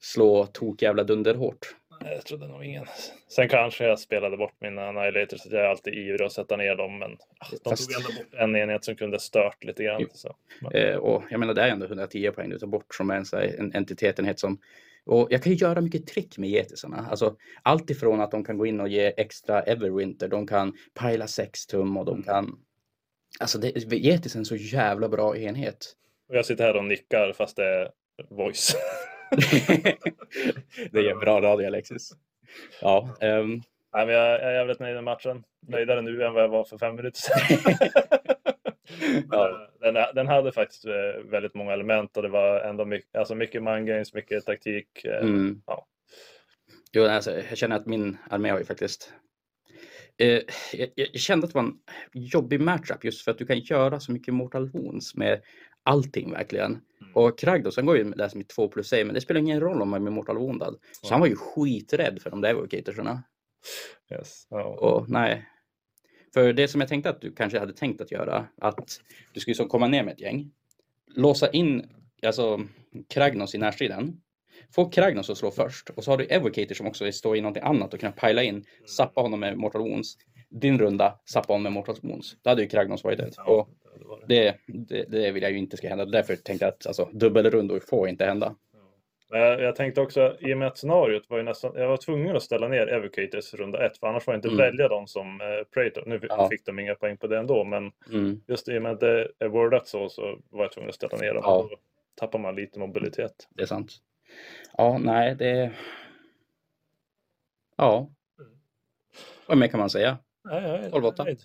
slå 0.00 0.46
tok 0.46 0.82
jävla 0.82 1.04
dunder 1.04 1.34
hårt. 1.34 1.76
Jag 2.04 2.24
trodde 2.24 2.46
nog 2.46 2.64
ingen. 2.64 2.86
Sen 3.28 3.48
kanske 3.48 3.84
jag 3.84 3.98
spelade 3.98 4.36
bort 4.36 4.54
mina 4.60 4.88
Annihilators, 4.88 5.40
så 5.40 5.48
jag 5.50 5.64
är 5.64 5.68
alltid 5.68 5.94
ivrig 5.94 6.22
att 6.22 6.32
sätta 6.32 6.56
ner 6.56 6.76
dem. 6.76 6.98
Men 6.98 7.10
de 7.64 7.70
Fast... 7.70 7.90
tog 7.90 7.96
ändå 7.96 8.22
bort 8.22 8.34
en 8.40 8.56
enhet 8.56 8.84
som 8.84 8.96
kunde 8.96 9.18
stört 9.18 9.64
lite 9.64 9.84
grann. 9.84 10.06
Så. 10.12 10.36
Eh, 10.74 10.96
och 10.96 11.22
jag 11.30 11.40
menar, 11.40 11.54
det 11.54 11.62
är 11.62 11.68
ändå 11.68 11.86
110 11.86 12.30
poäng 12.30 12.50
du 12.50 12.58
tar 12.58 12.66
bort 12.66 12.94
som 12.94 13.10
en, 13.10 13.24
en 13.58 13.74
entitetenhet 13.74 14.40
som 14.40 14.58
och 15.04 15.28
jag 15.30 15.42
kan 15.42 15.52
ju 15.52 15.58
göra 15.58 15.80
mycket 15.80 16.06
trick 16.06 16.38
med 16.38 16.50
getisarna. 16.50 17.06
Alltså, 17.10 17.36
allt 17.62 17.90
ifrån 17.90 18.20
att 18.20 18.30
de 18.30 18.44
kan 18.44 18.58
gå 18.58 18.66
in 18.66 18.80
och 18.80 18.88
ge 18.88 19.12
extra 19.16 19.62
Everwinter, 19.62 20.28
de 20.28 20.46
kan 20.46 20.76
pila 21.00 21.26
6 21.26 21.66
tum 21.66 21.96
och 21.96 22.04
de 22.04 22.14
mm. 22.14 22.24
kan... 22.24 22.58
Alltså, 23.40 23.58
det, 23.58 23.96
getis 23.96 24.34
är 24.34 24.38
en 24.38 24.44
så 24.44 24.56
jävla 24.56 25.08
bra 25.08 25.36
enhet. 25.36 25.96
Och 26.28 26.36
jag 26.36 26.46
sitter 26.46 26.64
här 26.64 26.76
och 26.76 26.84
nickar 26.84 27.32
fast 27.32 27.56
det 27.56 27.64
är 27.64 27.90
voice. 28.30 28.76
det 30.90 31.08
är 31.08 31.20
bra 31.20 31.40
radio 31.40 31.66
Alexis. 31.66 32.12
Ja, 32.80 33.16
um... 33.20 33.62
Nej, 33.94 34.06
men 34.06 34.14
jag, 34.14 34.40
är 34.40 34.52
jävligt 34.52 34.80
nöjd 34.80 34.94
med 34.94 35.04
matchen. 35.04 35.44
Nöjdare 35.68 36.02
nu 36.02 36.24
än 36.24 36.32
vad 36.32 36.42
jag 36.42 36.48
var 36.48 36.64
för 36.64 36.78
fem 36.78 36.96
minuter 36.96 37.20
sedan. 37.20 37.78
ja. 39.30 39.68
den, 39.80 39.94
den, 40.14 40.26
hade 40.26 40.52
faktiskt 40.52 40.84
eh, 40.84 41.24
väldigt 41.24 41.54
många 41.54 41.72
element 41.72 42.16
och 42.16 42.22
det 42.22 42.28
var 42.28 42.60
ändå 42.60 42.84
mycket, 42.84 43.16
alltså 43.16 43.34
mycket 43.34 43.62
mind 43.62 43.86
games, 43.86 44.14
mycket 44.14 44.44
taktik. 44.44 45.04
Eh, 45.04 45.20
mm. 45.20 45.62
Ja. 45.66 45.86
Jo, 46.92 47.04
alltså, 47.04 47.30
jag 47.48 47.58
känner 47.58 47.76
att 47.76 47.86
min 47.86 48.18
armé 48.30 48.50
har 48.50 48.58
ju 48.58 48.64
faktiskt 48.64 49.12
eh, 50.18 50.40
jag, 50.72 50.88
jag, 50.94 51.20
kände 51.20 51.46
att 51.46 51.52
det 51.52 51.58
var 51.58 51.64
en 51.64 51.78
jobbig 52.12 52.60
matchup 52.60 53.04
just 53.04 53.24
för 53.24 53.30
att 53.30 53.38
du 53.38 53.46
kan 53.46 53.58
göra 53.58 54.00
så 54.00 54.12
mycket 54.12 54.34
Mortal 54.34 54.70
Wounds 54.70 55.14
med 55.14 55.42
allting 55.82 56.32
verkligen. 56.32 56.80
Och 57.14 57.38
Kragdos 57.38 57.76
han 57.76 57.86
går 57.86 57.96
ju 57.96 58.04
där 58.04 58.28
som 58.28 58.40
i 58.40 58.44
2 58.44 58.68
plus 58.68 58.88
6 58.88 59.06
men 59.06 59.14
det 59.14 59.20
spelar 59.20 59.40
ingen 59.40 59.60
roll 59.60 59.82
om 59.82 59.88
man 59.88 60.06
är 60.06 60.10
Mortal 60.10 60.38
Woundad. 60.38 60.76
Så 61.02 61.14
han 61.14 61.20
var 61.20 61.26
ju 61.26 61.36
skiträdd 61.36 62.22
för 62.22 62.30
de 62.30 62.40
där 62.40 62.50
evocatorsarna. 62.50 63.22
Yes. 64.12 64.46
Oh. 64.50 64.60
Och 64.60 65.10
nej. 65.10 65.48
För 66.34 66.52
det 66.52 66.68
som 66.68 66.80
jag 66.80 66.88
tänkte 66.88 67.10
att 67.10 67.20
du 67.20 67.34
kanske 67.34 67.58
hade 67.58 67.72
tänkt 67.72 68.00
att 68.00 68.10
göra, 68.10 68.46
att 68.60 69.00
du 69.32 69.40
skulle 69.40 69.54
så 69.54 69.66
komma 69.66 69.88
ner 69.88 70.04
med 70.04 70.12
ett 70.12 70.20
gäng, 70.20 70.50
låsa 71.16 71.50
in 71.50 71.88
alltså 72.26 72.60
Kragnos 73.08 73.54
i 73.54 73.58
närstriden, 73.58 74.20
få 74.74 74.90
Kragnos 74.90 75.30
att 75.30 75.38
slå 75.38 75.50
först 75.50 75.90
och 75.90 76.04
så 76.04 76.10
har 76.10 76.18
du 76.18 76.24
Evocator 76.24 76.74
som 76.74 76.86
också 76.86 77.12
står 77.12 77.36
i 77.36 77.40
någonting 77.40 77.62
annat 77.62 77.94
och 77.94 78.00
kan 78.00 78.12
pila 78.12 78.42
in, 78.42 78.54
mm. 78.54 78.64
sappa 78.86 79.20
honom 79.20 79.40
med 79.40 79.58
Mortal 79.58 79.82
Wounds. 79.82 80.16
Din 80.50 80.78
runda, 80.78 81.20
sappa 81.24 81.52
honom 81.52 81.62
med 81.62 81.72
Mortal 81.72 81.96
Wounds. 82.02 82.36
Då 82.42 82.50
hade 82.50 82.62
ju 82.62 82.68
Kragnos 82.68 83.04
varit 83.04 83.18
död. 83.18 83.34
Och 83.46 83.68
det, 84.26 84.56
det, 84.66 85.04
det, 85.08 85.32
vill 85.32 85.42
jag 85.42 85.52
ju 85.52 85.58
inte 85.58 85.76
ska 85.76 85.88
hända. 85.88 86.04
Därför 86.04 86.36
tänkte 86.36 86.64
jag 86.64 86.72
att 86.72 86.86
alltså, 86.86 87.08
dubbelrundor 87.12 87.80
får 87.80 88.08
inte 88.08 88.24
hända. 88.24 88.54
Jag, 89.34 89.60
jag 89.60 89.76
tänkte 89.76 90.00
också, 90.00 90.36
i 90.40 90.54
och 90.54 90.58
med 90.58 90.68
att 90.68 90.78
scenariot 90.78 91.30
var 91.30 91.36
ju 91.36 91.42
nästan, 91.42 91.72
jag 91.74 91.88
var 91.88 91.96
tvungen 91.96 92.36
att 92.36 92.42
ställa 92.42 92.68
ner 92.68 92.86
Evocators 92.86 93.54
runda 93.54 93.86
ett, 93.86 93.98
för 93.98 94.06
annars 94.06 94.26
var 94.26 94.34
jag 94.34 94.38
inte 94.38 94.48
mm. 94.48 94.58
välja 94.58 94.88
dem 94.88 95.06
som 95.06 95.40
eh, 95.40 95.46
Praetor. 95.74 96.02
Nu 96.06 96.20
ja. 96.28 96.48
fick 96.48 96.66
de 96.66 96.78
inga 96.78 96.94
poäng 96.94 97.16
på 97.16 97.26
det 97.26 97.38
ändå, 97.38 97.64
men 97.64 97.92
mm. 98.12 98.40
just 98.46 98.68
i 98.68 98.78
och 98.78 98.82
med 98.82 98.92
att 98.92 99.00
det 99.00 99.28
är 99.38 99.48
wordat 99.48 99.88
så, 99.88 100.08
så 100.08 100.38
var 100.50 100.64
jag 100.64 100.72
tvungen 100.72 100.88
att 100.88 100.94
ställa 100.94 101.16
ner 101.16 101.34
dem. 101.34 101.42
Ja. 101.44 101.66
Då 101.70 101.76
tappar 102.14 102.38
man 102.38 102.54
lite 102.54 102.78
mobilitet. 102.78 103.48
Det 103.50 103.62
är 103.62 103.66
sant. 103.66 103.92
Ja, 104.76 104.98
nej, 104.98 105.34
det... 105.34 105.72
Ja. 107.76 108.10
Mm. 108.38 108.52
Vad 109.46 109.58
mer 109.58 109.68
kan 109.68 109.80
man 109.80 109.90
säga? 109.90 110.18
12-8. 110.48 111.36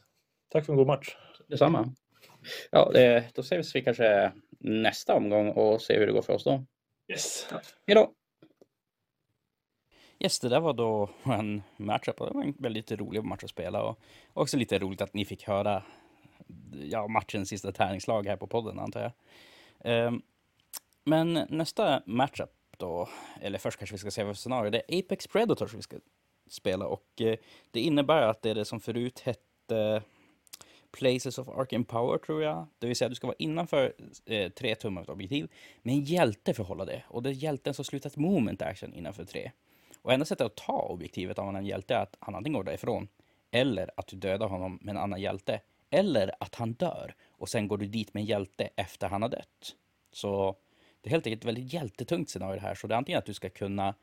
Tack 0.50 0.66
för 0.66 0.74
en 0.74 0.78
god 0.78 0.88
match. 0.88 1.16
Detsamma. 1.48 1.94
Ja, 2.72 2.90
det, 2.94 3.26
då 3.34 3.42
ses 3.42 3.76
vi 3.76 3.82
kanske 3.82 4.32
nästa 4.60 5.16
omgång 5.16 5.50
och 5.50 5.82
ser 5.82 6.00
hur 6.00 6.08
det 6.08 6.14
går 6.14 6.22
för 6.22 6.34
oss 6.34 6.44
då. 6.44 6.64
Yes. 7.12 7.48
Ja. 7.52 7.62
Hejdå! 7.88 8.14
Yes, 10.20 10.40
det 10.40 10.50
där 10.50 10.60
var 10.60 10.74
då 10.74 11.10
en 11.24 11.64
matchup 11.78 12.22
och 12.22 12.28
det 12.28 12.34
var 12.34 12.44
en 12.44 12.56
väldigt 12.60 12.92
rolig 12.92 13.24
match 13.24 13.44
att 13.44 13.50
spela 13.50 13.84
och 13.84 14.00
också 14.34 14.58
lite 14.58 14.80
roligt 14.80 15.02
att 15.02 15.14
ni 15.14 15.26
fick 15.26 15.48
höra 15.48 15.84
ja, 16.72 17.08
matchens 17.08 17.50
sista 17.50 17.72
tärningslag 17.72 18.28
här 18.28 18.36
på 18.36 18.48
podden 18.48 18.80
antar 18.80 19.02
jag. 19.02 20.08
Um, 20.08 20.22
men 21.04 21.34
nästa 21.50 22.02
matchup 22.06 22.50
då, 22.78 23.10
eller 23.42 23.60
först 23.60 23.80
kanske 23.80 23.94
vi 23.94 24.00
ska 24.00 24.12
se 24.12 24.24
vad 24.24 24.38
scenario, 24.38 24.72
det 24.72 24.82
är 24.88 25.00
Apex 25.00 25.28
Predators 25.28 25.74
vi 25.74 25.82
ska 25.82 25.98
spela 26.50 26.86
och 26.86 27.06
uh, 27.22 27.36
det 27.72 27.80
innebär 27.80 28.22
att 28.22 28.42
det 28.42 28.50
är 28.50 28.56
det 28.56 28.66
som 28.66 28.80
förut 28.80 29.20
hette 29.20 30.02
Places 30.92 31.38
of 31.38 31.48
Arcane 31.48 31.84
Power 31.84 32.18
tror 32.18 32.44
jag. 32.44 32.68
Det 32.80 32.88
vill 32.88 32.96
säga 32.96 33.10
du 33.10 33.16
ska 33.16 33.28
vara 33.28 33.36
innanför 33.40 33.94
eh, 34.26 34.52
tre 34.52 34.76
tummar 34.76 35.02
av 35.02 35.04
ett 35.04 35.10
objektiv 35.10 35.52
med 35.82 35.94
en 35.94 36.04
hjälte 36.04 36.54
för 36.54 36.64
att 36.64 36.70
hålla 36.70 36.86
det. 36.86 37.04
Och 37.08 37.24
det 37.24 37.30
är 37.30 37.34
hjälten 37.34 37.74
som 37.74 37.86
slutar 37.86 38.10
ett 38.10 38.18
moment 38.18 38.62
action 38.62 38.94
innanför 38.94 39.26
tre. 39.26 39.52
Och 40.02 40.14
enda 40.14 40.26
sättet 40.26 40.46
att 40.46 40.56
ta 40.56 40.82
objektivet 40.82 41.40
av 41.40 41.56
en 41.56 41.66
hjälte 41.66 41.96
är 41.96 42.00
att 42.00 42.16
han 42.20 42.36
antingen 42.36 42.58
går 42.58 42.64
därifrån 42.64 43.08
eller 43.52 43.92
att 43.96 44.08
du 44.08 44.18
dödar 44.18 44.48
honom 44.48 44.80
med 44.82 44.92
en 44.92 45.02
annan 45.02 45.22
hjälte. 45.22 45.62
Eller 45.90 46.32
att 46.40 46.56
han 46.56 46.74
dör 46.74 47.16
och 47.32 47.50
sen 47.50 47.68
går 47.68 47.78
du 47.78 47.86
dit 47.86 48.14
med 48.14 48.22
en 48.22 48.28
hjälte 48.28 48.70
efter 48.76 49.08
han 49.08 49.22
har 49.22 49.30
dött. 49.30 49.76
Så 50.12 50.56
det 51.02 51.10
är 51.10 51.12
helt 51.12 51.28
enkelt 51.28 51.44
ett 51.44 51.48
väldigt 51.48 51.74
hjältetungt 51.74 52.30
scenario 52.30 52.56
det 52.56 52.62
här. 52.62 52.76
Så 52.76 52.88
det 52.88 52.94
är 52.94 52.98
antingen 52.98 53.20
att 53.20 53.26
du 53.26 53.34
ska 53.34 53.50
kunna 53.50 53.96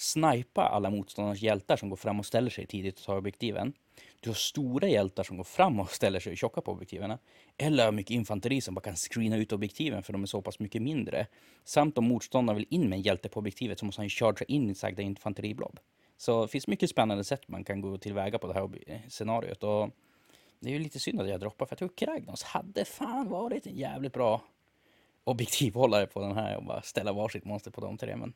snipa 0.00 0.68
alla 0.68 0.90
motståndarnas 0.90 1.42
hjältar 1.42 1.76
som 1.76 1.88
går 1.88 1.96
fram 1.96 2.20
och 2.20 2.26
ställer 2.26 2.50
sig 2.50 2.66
tidigt 2.66 2.98
och 2.98 3.04
tar 3.04 3.16
objektiven. 3.16 3.72
Du 4.20 4.30
har 4.30 4.34
stora 4.34 4.88
hjältar 4.88 5.22
som 5.22 5.36
går 5.36 5.44
fram 5.44 5.80
och 5.80 5.90
ställer 5.90 6.20
sig 6.20 6.36
tjocka 6.36 6.60
på 6.60 6.72
objektiven. 6.72 7.18
Eller 7.56 7.92
mycket 7.92 8.10
infanteri 8.10 8.60
som 8.60 8.74
bara 8.74 8.80
kan 8.80 8.96
screena 8.96 9.36
ut 9.36 9.52
objektiven 9.52 10.02
för 10.02 10.12
de 10.12 10.22
är 10.22 10.26
så 10.26 10.42
pass 10.42 10.58
mycket 10.58 10.82
mindre. 10.82 11.26
Samt 11.64 11.98
om 11.98 12.04
motståndaren 12.04 12.56
vill 12.56 12.66
in 12.70 12.88
med 12.88 12.96
en 12.96 13.02
hjälte 13.02 13.28
på 13.28 13.38
objektivet 13.40 13.78
så 13.78 13.84
måste 13.86 14.00
han 14.00 14.08
chargea 14.08 14.44
in 14.48 14.70
i 14.70 14.74
sagda 14.74 15.02
infanteriblob. 15.02 15.80
Så 16.16 16.42
det 16.42 16.48
finns 16.48 16.66
mycket 16.66 16.90
spännande 16.90 17.24
sätt 17.24 17.48
man 17.48 17.64
kan 17.64 17.80
gå 17.80 17.98
tillväga 17.98 18.38
på 18.38 18.46
det 18.46 18.54
här 18.54 19.08
scenariot. 19.08 19.62
Och 19.62 19.90
det 20.60 20.68
är 20.68 20.72
ju 20.72 20.78
lite 20.78 20.98
synd 20.98 21.20
att 21.20 21.28
jag 21.28 21.40
droppar 21.40 21.66
för 21.66 21.72
jag 21.72 21.78
tror 21.78 21.96
Kragnos 21.96 22.42
hade 22.42 22.84
fan 22.84 23.28
varit 23.28 23.66
en 23.66 23.76
jävligt 23.76 24.12
bra 24.12 24.42
objektivhållare 25.24 26.06
på 26.06 26.20
den 26.20 26.32
här 26.32 26.56
och 26.56 26.64
bara 26.64 26.82
ställa 26.82 27.12
varsitt 27.12 27.44
monster 27.44 27.70
på 27.70 27.80
de 27.80 27.98
tre. 27.98 28.16
Men 28.16 28.32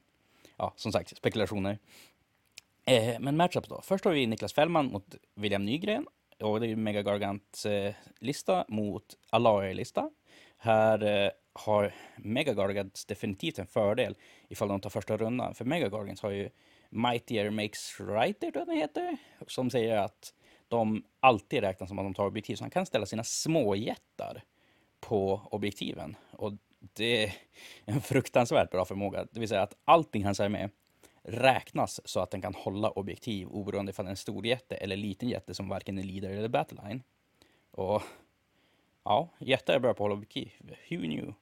ja, 0.57 0.73
som 0.77 0.93
sagt, 0.93 1.17
spekulationer. 1.17 1.79
Eh, 2.87 3.21
men 3.21 3.37
matchups 3.37 3.69
då. 3.69 3.81
Först 3.83 4.05
har 4.05 4.13
vi 4.13 4.27
Niklas 4.27 4.53
Fällman 4.53 4.87
mot 4.87 5.15
William 5.35 5.65
Nygren. 5.65 6.07
Och 6.41 6.61
det 6.61 6.67
är 6.67 6.77
Mega 6.77 7.03
Gargants 7.03 7.67
eh, 7.67 7.95
lista 8.21 8.65
mot 8.69 9.05
Alaria-lista. 9.31 10.11
Här 10.57 11.25
eh, 11.25 11.31
har 11.53 11.95
Mega 12.17 12.55
Gargants 12.55 13.05
definitivt 13.05 13.59
en 13.59 13.67
fördel 13.67 14.17
ifall 14.49 14.69
de 14.69 14.81
tar 14.81 14.91
första 14.91 15.17
rundan. 15.17 15.55
För 15.55 15.65
Mega 15.65 15.89
Gargants 15.89 16.23
har 16.23 16.31
ju 16.31 16.51
Mightier 16.91 17.51
Makes 17.51 18.01
Righter, 18.01 18.51
tror 18.51 18.61
jag 18.61 18.67
den 18.67 18.77
heter. 18.77 19.17
Som 19.47 19.71
säger 19.71 19.97
att 19.97 20.35
de 20.69 21.05
alltid 21.21 21.61
räknas 21.61 21.89
som 21.89 21.99
att 21.99 22.05
de 22.05 22.15
tar 22.15 22.27
objektiv. 22.27 22.57
Så 22.57 22.65
han 22.65 22.71
kan 22.71 22.87
ställa 22.87 23.07
sina 23.07 23.25
småjättar 23.25 24.43
på 25.01 25.41
objektiven. 25.51 26.17
Och 26.31 26.53
det 26.93 27.25
är 27.25 27.35
en 27.85 28.01
fruktansvärt 28.01 28.71
bra 28.71 28.85
förmåga. 28.85 29.27
Det 29.33 29.41
vill 29.41 29.49
säga 29.49 29.63
att 29.63 29.77
allting 29.85 30.25
han 30.25 30.35
säger 30.35 30.51
med 30.51 30.71
räknas 31.23 32.01
så 32.05 32.21
att 32.21 32.31
den 32.31 32.43
kan 32.43 32.55
hålla 32.55 32.91
objektiv 32.91 33.49
oberoende 33.49 33.91
ifall 33.91 34.05
det 34.05 34.09
är 34.09 34.11
en 34.11 34.17
stor 34.17 34.47
jätte 34.47 34.77
eller 34.77 34.97
liten 34.97 35.29
jätte 35.29 35.55
som 35.55 35.69
varken 35.69 35.99
är 35.99 36.03
leader 36.03 36.31
eller 36.31 36.49
battleline. 36.49 37.03
Och 37.71 38.03
ja, 39.05 39.29
jättar 39.39 39.75
är 39.75 39.79
bra 39.79 39.89
på 39.89 39.93
att 39.93 39.99
hålla 39.99 40.15
objektiv. 40.15 40.51
Who 40.91 40.97
knew? 40.97 41.35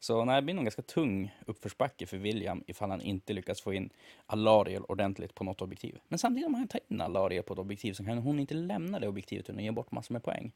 Så 0.00 0.24
nej, 0.24 0.36
det 0.36 0.42
blir 0.42 0.54
nog 0.54 0.64
ganska 0.64 0.82
tung 0.82 1.34
uppförsbacke 1.46 2.06
för 2.06 2.16
William 2.16 2.64
ifall 2.66 2.90
han 2.90 3.00
inte 3.00 3.32
lyckas 3.32 3.60
få 3.60 3.72
in 3.72 3.90
Alariel 4.26 4.84
ordentligt 4.84 5.34
på 5.34 5.44
något 5.44 5.62
objektiv. 5.62 5.98
Men 6.08 6.18
samtidigt 6.18 6.46
om 6.46 6.54
han 6.54 6.68
tar 6.68 6.80
in 6.88 7.00
Alariel 7.00 7.42
på 7.42 7.52
ett 7.52 7.58
objektiv 7.58 7.92
så 7.92 8.04
kan 8.04 8.18
hon 8.18 8.40
inte 8.40 8.54
lämna 8.54 8.98
det 8.98 9.08
objektivet 9.08 9.50
utan 9.50 9.64
ge 9.64 9.70
bort 9.70 9.92
massor 9.92 10.12
med 10.12 10.22
poäng. 10.22 10.52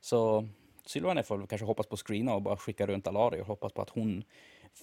Så 0.00 0.48
Sylvaner 0.90 1.22
får 1.22 1.46
kanske 1.46 1.64
hoppas 1.64 1.86
på 1.86 1.96
screena 1.96 2.34
och 2.34 2.42
bara 2.42 2.56
skicka 2.56 2.86
runt 2.86 3.06
Alari 3.06 3.40
och 3.40 3.46
hoppas 3.46 3.72
på 3.72 3.82
att 3.82 3.90
hon 3.90 4.24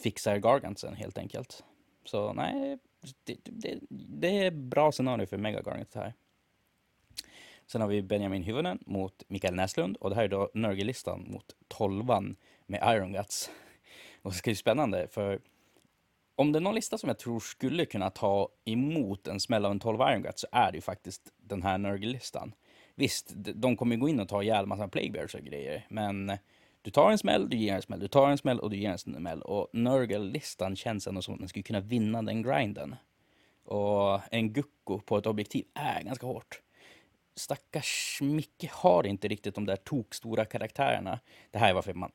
fixar 0.04 0.38
Gargantsen 0.38 0.94
helt 0.94 1.18
enkelt. 1.18 1.64
Så 2.06 2.34
nej, 2.34 2.78
det, 3.24 3.38
det, 3.44 3.80
det 3.90 4.46
är 4.46 4.52
bra 4.52 4.92
scenario 4.92 5.26
för 5.26 5.38
Mega 5.38 5.62
Garnet 5.62 5.94
här. 5.96 6.14
Sen 7.66 7.82
har 7.82 7.88
vi 7.88 8.02
Benjamin 8.02 8.44
Hyvönen 8.44 8.80
mot 8.86 9.24
Mikael 9.28 9.56
Näslund 9.56 9.98
och 9.98 10.10
det 10.10 10.16
här 10.16 10.24
är 10.24 10.28
då 10.28 10.50
Nörgelistan 10.54 11.26
mot 11.32 11.56
tolvan 11.68 12.36
med 12.66 12.96
Iron 12.96 13.14
Guts. 13.14 13.50
Och 14.22 14.32
det 14.32 14.38
ska 14.38 14.50
bli 14.50 14.56
spännande 14.56 15.08
för 15.08 15.42
om 16.36 16.52
det 16.52 16.60
är 16.60 16.62
någon 16.62 16.76
lista 16.76 16.98
som 16.98 17.08
jag 17.08 17.20
tror 17.20 17.40
skulle 17.40 17.86
kunna 17.86 18.10
ta 18.10 18.50
emot 18.66 19.28
en 19.28 19.40
smäll 19.40 19.66
av 19.66 19.72
en 19.72 19.80
12 19.80 20.00
Iron 20.02 20.22
Guts 20.22 20.42
så 20.42 20.48
är 20.52 20.72
det 20.72 20.78
ju 20.78 20.82
faktiskt 20.82 21.34
den 21.38 21.64
här 21.64 21.78
Nörgelistan. 21.78 22.54
Visst, 23.00 23.34
de 23.36 23.78
kommer 23.78 23.96
gå 23.96 24.10
in 24.10 24.20
och 24.20 24.30
ta 24.30 24.44
ihjäl 24.44 24.66
massa 24.66 24.88
playbears 24.88 25.36
och 25.36 25.42
grejer, 25.42 25.86
men 25.90 26.38
du 26.82 26.92
tar 26.92 27.12
en 27.12 27.18
smäll, 27.18 27.50
du 27.50 27.58
ger 27.58 27.76
en 27.76 27.82
smäll, 27.82 28.00
du 28.00 28.08
tar 28.08 28.30
en 28.30 28.38
smäll 28.38 28.60
och 28.60 28.70
du 28.70 28.78
ger 28.78 28.90
en 28.90 28.98
smäll. 28.98 29.42
Och 29.42 29.70
Nurgle-listan 29.74 30.76
känns 30.76 31.08
ändå 31.08 31.22
som 31.22 31.34
att 31.34 31.40
den 31.40 31.50
skulle 31.50 31.64
kunna 31.64 31.80
vinna 31.80 32.22
den 32.22 32.42
grinden. 32.42 32.96
Och 33.66 34.22
en 34.32 34.54
Gucko 34.54 35.00
på 35.00 35.18
ett 35.18 35.26
objektiv 35.26 35.66
är 35.74 36.04
ganska 36.04 36.26
hårt. 36.26 36.62
Stackars 37.36 38.20
Micke 38.22 38.72
har 38.72 39.08
inte 39.08 39.28
riktigt 39.28 39.56
de 39.56 39.66
där 39.66 39.76
tokstora 39.76 40.46
karaktärerna. 40.46 41.20
Det 41.52 41.58
här 41.58 41.70
är 41.70 41.74
varför 41.74 41.94
man... 41.94 42.12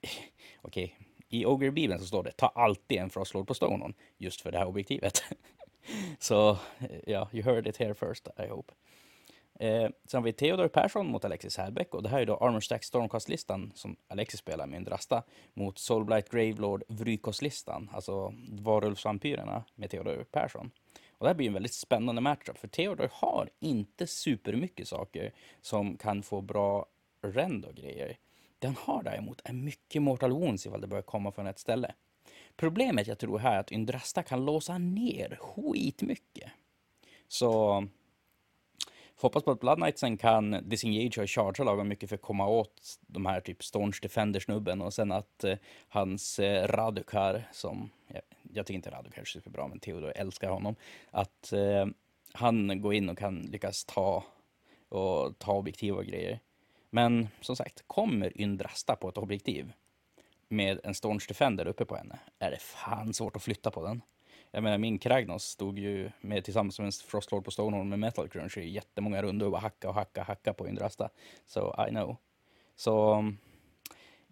Okej, 0.62 0.84
okay. 0.84 1.06
i 1.28 1.46
Ogre-bibeln 1.46 2.00
så 2.00 2.06
står 2.06 2.22
det 2.22 2.32
ta 2.32 2.46
alltid 2.46 2.98
en 2.98 3.10
Frostlord 3.10 3.46
på 3.46 3.54
stonon, 3.54 3.94
just 4.18 4.40
för 4.40 4.52
det 4.52 4.58
här 4.58 4.66
objektivet. 4.66 5.22
så 6.18 6.58
ja, 7.06 7.28
you 7.32 7.42
heard 7.44 7.66
it 7.66 7.76
here 7.76 7.94
first, 7.94 8.28
I 8.38 8.46
hope. 8.46 8.72
Eh, 9.60 9.88
sen 10.06 10.18
har 10.18 10.22
vi 10.22 10.32
Theodor 10.32 10.68
Persson 10.68 11.06
mot 11.06 11.24
Alexis 11.24 11.56
Hallbäck 11.56 11.94
och 11.94 12.02
det 12.02 12.08
här 12.08 12.20
är 12.20 12.26
då 12.26 12.36
Armor 12.36 12.60
Stack 12.60 12.84
Stormcast-listan 12.84 13.72
som 13.74 13.96
Alexis 14.08 14.40
spelar 14.40 14.66
med 14.66 14.76
Indrasta 14.76 15.22
mot 15.54 15.78
Soulblight 15.78 16.30
Gravelord 16.30 16.82
Vrykos-listan, 16.88 17.90
alltså 17.92 18.34
Varulvsvampyrerna 18.50 19.64
med 19.74 19.90
Theodor 19.90 20.24
Persson. 20.30 20.70
Och 21.10 21.24
det 21.24 21.28
här 21.28 21.34
blir 21.34 21.46
en 21.46 21.52
väldigt 21.52 21.74
spännande 21.74 22.20
matchup 22.20 22.58
för 22.58 22.68
Theodor 22.68 23.08
har 23.12 23.50
inte 23.60 24.06
supermycket 24.06 24.88
saker 24.88 25.32
som 25.60 25.96
kan 25.96 26.22
få 26.22 26.40
bra 26.40 26.86
rend 27.22 27.64
och 27.64 27.74
grejer. 27.74 28.16
Den 28.58 28.76
har 28.78 29.02
däremot 29.02 29.40
en 29.44 29.64
mycket 29.64 30.02
Mortal 30.02 30.32
Wounds 30.32 30.66
ifall 30.66 30.80
det 30.80 30.86
börjar 30.86 31.02
komma 31.02 31.32
från 31.32 31.46
ett 31.46 31.58
ställe. 31.58 31.94
Problemet 32.56 33.06
jag 33.06 33.18
tror 33.18 33.38
här 33.38 33.54
är 33.56 33.60
att 33.60 33.72
Yndrasta 33.72 34.22
kan 34.22 34.44
låsa 34.44 34.78
ner 34.78 35.38
skitmycket. 35.40 36.50
Så 37.28 37.86
hoppas 39.16 39.42
på 39.42 39.50
att 39.50 39.60
Blood 39.60 40.18
kan 40.20 40.68
disengage 40.68 41.18
och 41.18 41.30
chargea 41.30 41.64
lagom 41.64 41.88
mycket 41.88 42.08
för 42.08 42.16
att 42.16 42.22
komma 42.22 42.46
åt 42.46 42.98
de 43.06 43.26
här 43.26 43.40
typ 43.40 43.64
Storns 43.64 44.00
Defender-snubben 44.00 44.82
och 44.82 44.94
sen 44.94 45.12
att 45.12 45.44
eh, 45.44 45.58
hans 45.88 46.38
eh, 46.38 46.66
Radukar, 46.66 47.48
som 47.52 47.90
jag, 48.06 48.22
jag 48.52 48.66
tycker 48.66 48.76
inte 48.76 48.90
Radukar 48.90 49.22
är 49.22 49.26
superbra, 49.26 49.68
men 49.68 49.78
Theodor 49.80 50.12
älskar 50.16 50.50
honom, 50.50 50.76
att 51.10 51.52
eh, 51.52 51.86
han 52.32 52.80
går 52.80 52.94
in 52.94 53.08
och 53.08 53.18
kan 53.18 53.40
lyckas 53.40 53.84
ta 53.84 54.24
och 54.88 55.38
ta 55.38 55.52
objektiv 55.52 55.94
och 55.94 56.04
grejer. 56.04 56.40
Men 56.90 57.28
som 57.40 57.56
sagt, 57.56 57.84
kommer 57.86 58.40
Yndrasta 58.40 58.96
på 58.96 59.08
ett 59.08 59.18
objektiv 59.18 59.72
med 60.48 60.80
en 60.84 60.94
Storms 60.94 61.26
Defender 61.26 61.66
uppe 61.66 61.84
på 61.84 61.96
henne, 61.96 62.18
är 62.38 62.50
det 62.50 62.60
fan 62.60 63.14
svårt 63.14 63.36
att 63.36 63.42
flytta 63.42 63.70
på 63.70 63.86
den. 63.86 64.02
Jag 64.54 64.62
menar, 64.62 64.78
min 64.78 64.98
Kragnos 64.98 65.44
stod 65.44 65.78
ju 65.78 66.10
med 66.20 66.44
tillsammans 66.44 66.78
med 66.78 66.86
en 66.86 66.92
Frostlord 66.92 67.44
på 67.44 67.50
Stoneholm 67.50 67.88
med 67.88 67.98
Metal 67.98 68.28
Crunch 68.28 68.58
i 68.58 68.68
jättemånga 68.68 69.22
runder 69.22 69.46
och 69.46 69.52
bara 69.52 69.60
hacka 69.60 69.88
och 69.88 69.94
hacka 69.94 70.22
hacka 70.22 70.52
på 70.52 70.68
Yndrasta. 70.68 71.08
Så 71.46 71.86
I 71.88 71.90
know. 71.90 72.16
Så 72.76 73.14
um, 73.14 73.38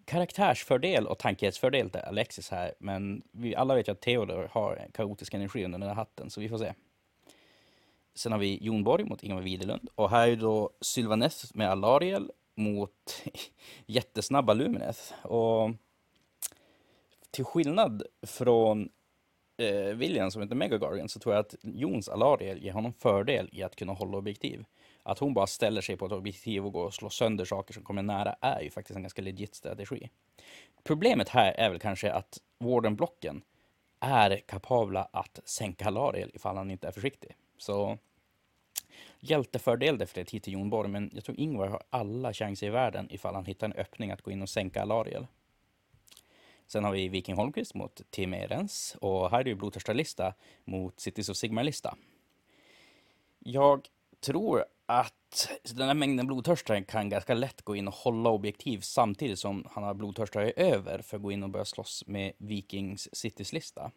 karaktärsfördel 0.04 1.06
och 1.06 1.18
tankighetsfördel 1.18 1.90
till 1.90 2.00
Alexis 2.00 2.50
här, 2.50 2.74
men 2.78 3.22
vi 3.32 3.56
alla 3.56 3.74
vet 3.74 3.88
ju 3.88 3.92
att 3.92 4.00
Theodor 4.00 4.48
har 4.52 4.88
kaotisk 4.92 5.34
energi 5.34 5.64
under 5.64 5.78
den 5.78 5.88
här 5.88 5.94
hatten, 5.94 6.30
så 6.30 6.40
vi 6.40 6.48
får 6.48 6.58
se. 6.58 6.72
Sen 8.14 8.32
har 8.32 8.38
vi 8.38 8.58
Jon 8.62 8.84
Borg 8.84 9.04
mot 9.04 9.22
Ingemar 9.22 9.42
Widerlund 9.42 9.88
och 9.94 10.10
här 10.10 10.28
är 10.28 10.36
då 10.36 10.70
Sylvaneth 10.80 11.36
med 11.54 11.70
Alariel 11.70 12.30
mot 12.54 13.22
jättesnabba 13.86 14.52
Lumineth. 14.52 15.26
Och 15.26 15.70
till 17.30 17.44
skillnad 17.44 18.02
från 18.22 18.88
eh, 19.60 19.94
William 19.94 20.30
som 20.30 20.42
heter 20.42 20.54
Megagargan 20.54 21.08
så 21.08 21.20
tror 21.20 21.34
jag 21.34 21.40
att 21.40 21.54
Jons 21.62 22.08
Alariel 22.08 22.62
ger 22.62 22.72
honom 22.72 22.92
fördel 22.92 23.48
i 23.52 23.62
att 23.62 23.76
kunna 23.76 23.92
hålla 23.92 24.18
objektiv. 24.18 24.64
Att 25.02 25.18
hon 25.18 25.34
bara 25.34 25.46
ställer 25.46 25.80
sig 25.80 25.96
på 25.96 26.06
ett 26.06 26.12
objektiv 26.12 26.66
och 26.66 26.72
går 26.72 26.84
och 26.84 26.94
slår 26.94 27.08
sönder 27.08 27.44
saker 27.44 27.74
som 27.74 27.82
kommer 27.82 28.02
nära 28.02 28.36
är 28.40 28.60
ju 28.60 28.70
faktiskt 28.70 28.96
en 28.96 29.02
ganska 29.02 29.22
legit 29.22 29.54
strategi. 29.54 30.08
Problemet 30.84 31.28
här 31.28 31.52
är 31.52 31.70
väl 31.70 31.78
kanske 31.78 32.12
att 32.12 32.38
Warden-blocken 32.58 33.42
är 34.00 34.36
kapabla 34.36 35.08
att 35.12 35.40
sänka 35.44 35.86
Alariel 35.86 36.30
ifall 36.34 36.56
han 36.56 36.70
inte 36.70 36.88
är 36.88 36.92
försiktig. 36.92 37.36
Så 37.58 37.98
hjältefördel 39.20 39.98
definitivt 39.98 40.42
till 40.42 40.52
Jon 40.52 40.70
Borg, 40.70 40.88
men 40.88 41.10
jag 41.14 41.24
tror 41.24 41.40
Ingvar 41.40 41.68
har 41.68 41.82
alla 41.90 42.32
chanser 42.32 42.66
i 42.66 42.70
världen 42.70 43.08
ifall 43.10 43.34
han 43.34 43.44
hittar 43.44 43.66
en 43.66 43.72
öppning 43.72 44.10
att 44.10 44.22
gå 44.22 44.30
in 44.30 44.42
och 44.42 44.48
sänka 44.48 44.82
Alariel. 44.82 45.26
Sen 46.72 46.84
har 46.84 46.92
vi 46.92 47.08
Viking 47.08 47.36
Holmqvist 47.36 47.74
mot 47.74 48.00
Tim 48.10 48.34
Ehrens 48.34 48.96
och 49.00 49.30
här 49.30 49.40
är 49.40 49.44
det 49.44 49.54
blodtörstarlista 49.54 50.34
mot 50.64 51.00
Cities 51.00 51.28
of 51.28 51.36
Sigmar-lista. 51.36 51.96
Jag 53.38 53.88
tror 54.20 54.64
att 54.86 55.48
den 55.74 55.86
här 55.86 55.94
mängden 55.94 56.26
blodtörstare 56.26 56.82
kan 56.82 57.08
ganska 57.08 57.34
lätt 57.34 57.62
gå 57.62 57.76
in 57.76 57.88
och 57.88 57.94
hålla 57.94 58.30
objektiv 58.30 58.80
samtidigt 58.80 59.38
som 59.38 59.66
han 59.70 59.84
har 59.84 59.94
blodtörstare 59.94 60.50
över 60.50 61.02
för 61.02 61.16
att 61.16 61.22
gå 61.22 61.32
in 61.32 61.42
och 61.42 61.50
börja 61.50 61.64
slåss 61.64 62.04
med 62.06 62.32
Vikings 62.38 63.08
Cities-lista. 63.12 63.90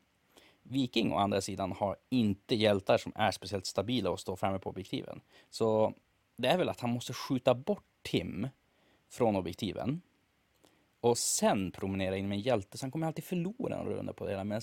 Viking 0.63 1.13
å 1.13 1.17
andra 1.17 1.41
sidan 1.41 1.71
har 1.71 1.97
inte 2.09 2.55
hjältar 2.55 2.97
som 2.97 3.12
är 3.15 3.31
speciellt 3.31 3.65
stabila 3.65 4.09
och 4.09 4.19
står 4.19 4.36
framme 4.36 4.59
på 4.59 4.69
objektiven. 4.69 5.21
Så 5.49 5.93
det 6.36 6.47
är 6.47 6.57
väl 6.57 6.69
att 6.69 6.79
han 6.79 6.89
måste 6.89 7.13
skjuta 7.13 7.53
bort 7.55 7.86
Tim 8.01 8.47
från 9.09 9.36
objektiven 9.36 10.01
och 11.04 11.18
sen 11.18 11.72
promenera 11.72 12.18
in 12.18 12.28
med 12.28 12.36
en 12.36 12.42
hjälte. 12.42 12.78
Så 12.78 12.84
han 12.84 12.92
kommer 12.92 13.08
alltid 13.08 13.24
förlora 13.24 13.80
en 13.80 13.86
runda 13.86 14.13
på 14.13 14.26
det 14.26 14.32
där. 14.32 14.44
Medan, 14.44 14.62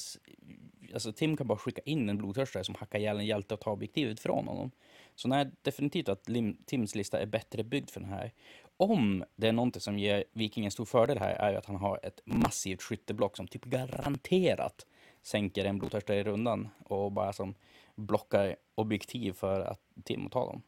alltså, 0.95 1.13
Tim 1.13 1.37
kan 1.37 1.47
bara 1.47 1.59
skicka 1.59 1.83
in 1.85 2.09
en 2.09 2.19
blodtörstare 2.19 2.65
som 2.65 2.75
hackar 2.75 2.99
ihjäl 2.99 3.19
en 3.19 3.27
hjälte 3.27 3.55
och 3.55 3.61
tar 3.61 3.71
objektivet 3.71 4.21
från 4.21 4.49
honom. 4.49 4.71
Så 5.15 5.29
nej, 5.29 5.51
definitivt 5.63 6.09
att 6.09 6.29
Lim, 6.29 6.57
Tims 6.67 6.95
lista 6.95 7.21
är 7.21 7.27
bättre 7.27 7.65
byggd 7.65 7.91
för 7.91 8.01
den 8.01 8.09
här. 8.09 8.33
Om 8.77 9.25
det 9.37 9.49
är 9.49 9.53
någonting 9.53 9.81
som 9.81 9.99
ger 9.99 10.25
vikingen 10.33 10.71
stor 10.71 10.85
fördel 10.85 11.19
här 11.19 11.35
är 11.35 11.51
ju 11.51 11.57
att 11.57 11.67
han 11.67 11.77
har 11.77 12.01
ett 12.03 12.21
massivt 12.25 12.83
skytteblock 12.83 13.37
som 13.37 13.49
typ 13.49 13.65
garanterat 13.65 14.87
sänker 15.23 15.65
en 15.65 15.79
blodtörstare 15.79 16.19
i 16.19 16.25
rundan 16.25 16.69
och 16.85 17.13
bara 17.13 17.33
som 17.33 17.55
blockar 17.95 18.57
objektiv 18.75 19.33
för 19.33 19.61
att 19.61 19.81
Tim 20.05 20.31
tar 20.31 20.47
dem. 20.47 20.63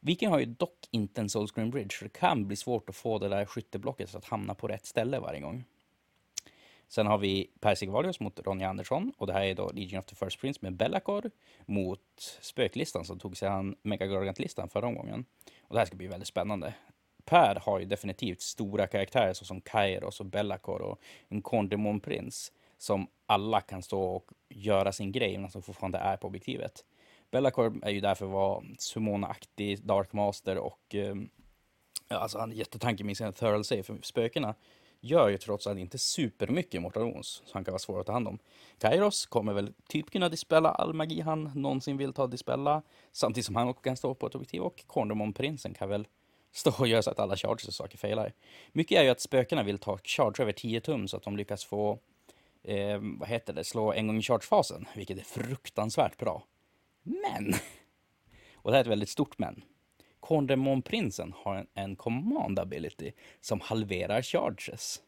Viking 0.00 0.28
har 0.28 0.38
ju 0.38 0.44
dock 0.46 0.88
inte 0.90 1.20
en 1.20 1.28
Soulscreen 1.28 1.70
Bridge, 1.70 1.96
så 1.98 2.04
det 2.04 2.12
kan 2.12 2.46
bli 2.46 2.56
svårt 2.56 2.88
att 2.88 2.96
få 2.96 3.18
det 3.18 3.28
där 3.28 3.44
skytteblocket 3.44 4.14
att 4.14 4.24
hamna 4.24 4.54
på 4.54 4.68
rätt 4.68 4.86
ställe 4.86 5.18
varje 5.18 5.40
gång. 5.40 5.64
Sen 6.88 7.06
har 7.06 7.18
vi 7.18 7.50
Per 7.60 7.74
Sigvalius 7.74 8.20
mot 8.20 8.40
Ronja 8.40 8.68
Andersson 8.68 9.12
och 9.18 9.26
det 9.26 9.32
här 9.32 9.42
är 9.42 9.54
då 9.54 9.70
Legion 9.74 9.98
of 9.98 10.04
the 10.04 10.14
First 10.14 10.40
Prince 10.40 10.60
med 10.62 10.72
Bellacor 10.72 11.30
mot 11.66 12.38
Spöklistan 12.40 13.04
som 13.04 13.18
tog 13.18 13.36
sig 13.36 13.48
an 13.48 13.76
Megagargant-listan 13.82 14.68
förra 14.68 14.86
omgången. 14.86 15.24
Och 15.62 15.74
det 15.74 15.78
här 15.78 15.86
ska 15.86 15.96
bli 15.96 16.06
väldigt 16.06 16.28
spännande. 16.28 16.74
Per 17.24 17.60
har 17.62 17.78
ju 17.78 17.84
definitivt 17.84 18.40
stora 18.40 18.86
karaktärer 18.86 19.32
såsom 19.32 19.60
Kairos 19.60 20.20
och 20.20 20.26
Bellacor 20.26 20.82
och 20.82 21.00
en 21.28 21.42
Kondemon-prins 21.42 22.52
som 22.78 23.06
alla 23.26 23.60
kan 23.60 23.82
stå 23.82 24.02
och 24.02 24.30
göra 24.48 24.92
sin 24.92 25.12
grej 25.12 25.38
men 25.38 25.50
som 25.50 25.62
fortfarande 25.62 25.98
är 25.98 26.16
på 26.16 26.26
objektivet. 26.26 26.84
Bellacore 27.30 27.72
är 27.82 27.90
ju 27.90 28.00
där 28.00 28.14
för 28.14 28.24
att 28.24 28.32
vara 28.32 28.62
Sumona-aktig 28.78 29.84
Dark 29.84 30.12
Master 30.12 30.58
och 30.58 30.94
eh, 30.94 31.14
alltså 32.08 32.38
han 32.38 32.52
är 32.52 32.56
jättetankig 32.56 33.04
med 33.04 33.16
sin 33.16 33.32
Thurl 33.32 33.62
Safe. 33.62 33.82
För 33.82 33.98
spökena 34.02 34.54
gör 35.00 35.28
ju 35.28 35.38
trots 35.38 35.66
allt 35.66 35.78
inte 35.78 35.98
supermycket 35.98 36.82
Mortal 36.82 37.02
Wounds, 37.02 37.42
så 37.44 37.50
han 37.52 37.64
kan 37.64 37.72
vara 37.72 37.78
svår 37.78 38.00
att 38.00 38.06
ta 38.06 38.12
hand 38.12 38.28
om. 38.28 38.38
Kairos 38.78 39.26
kommer 39.26 39.52
väl 39.52 39.72
typ 39.88 40.10
kunna 40.10 40.28
dispella 40.28 40.68
all 40.70 40.94
magi 40.94 41.20
han 41.20 41.52
någonsin 41.54 41.96
vill 41.96 42.12
ta 42.12 42.26
dispella, 42.26 42.82
samtidigt 43.12 43.46
som 43.46 43.56
han 43.56 43.68
också 43.68 43.82
kan 43.82 43.96
stå 43.96 44.14
på 44.14 44.26
ett 44.26 44.34
objektiv 44.34 44.62
och 44.62 44.84
Corndermon-prinsen 44.86 45.74
kan 45.74 45.88
väl 45.88 46.06
stå 46.52 46.72
och 46.78 46.88
göra 46.88 47.02
så 47.02 47.10
att 47.10 47.18
alla 47.18 47.36
charges 47.36 47.68
och 47.68 47.74
saker 47.74 47.98
failar. 47.98 48.32
Mycket 48.72 48.98
är 48.98 49.02
ju 49.02 49.10
att 49.10 49.20
spökena 49.20 49.62
vill 49.62 49.78
ta 49.78 49.98
charge 50.04 50.42
över 50.42 50.52
10 50.52 50.80
tum 50.80 51.08
så 51.08 51.16
att 51.16 51.22
de 51.22 51.36
lyckas 51.36 51.64
få, 51.64 51.98
eh, 52.62 52.98
vad 53.18 53.28
heter 53.28 53.52
det, 53.52 53.64
slå 53.64 53.92
en 53.92 54.06
gång 54.06 54.18
i 54.18 54.22
charge-fasen, 54.22 54.86
vilket 54.94 55.18
är 55.18 55.22
fruktansvärt 55.24 56.16
bra. 56.18 56.42
Men, 57.02 57.54
och 58.54 58.70
det 58.70 58.76
här 58.76 58.80
är 58.80 58.84
ett 58.84 58.90
väldigt 58.90 59.08
stort 59.08 59.38
men. 59.38 59.64
Kondemonprinsen 60.20 61.32
har 61.36 61.56
en, 61.56 61.66
en 61.74 61.96
command 61.96 62.58
ability 62.58 63.12
som 63.40 63.60
halverar 63.60 64.22
charges. 64.22 65.02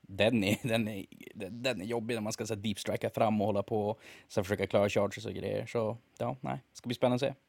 Den 0.00 0.44
är, 0.44 0.58
den 0.62 0.88
är, 0.88 1.06
den 1.50 1.80
är 1.80 1.84
jobbig 1.84 2.14
när 2.14 2.22
man 2.22 2.32
ska 2.32 2.46
så 2.46 2.54
deep 2.54 2.78
strika 2.78 3.10
fram 3.10 3.40
och 3.40 3.46
hålla 3.46 3.62
på 3.62 3.88
och 3.88 4.00
så 4.28 4.42
försöka 4.42 4.66
klara 4.66 4.88
charges 4.88 5.26
och 5.26 5.32
grejer. 5.32 5.66
Så 5.66 5.96
ja, 6.18 6.36
nej, 6.40 6.58
ska 6.72 6.86
bli 6.86 6.94
spännande 6.94 7.26
att 7.26 7.34
se. 7.34 7.40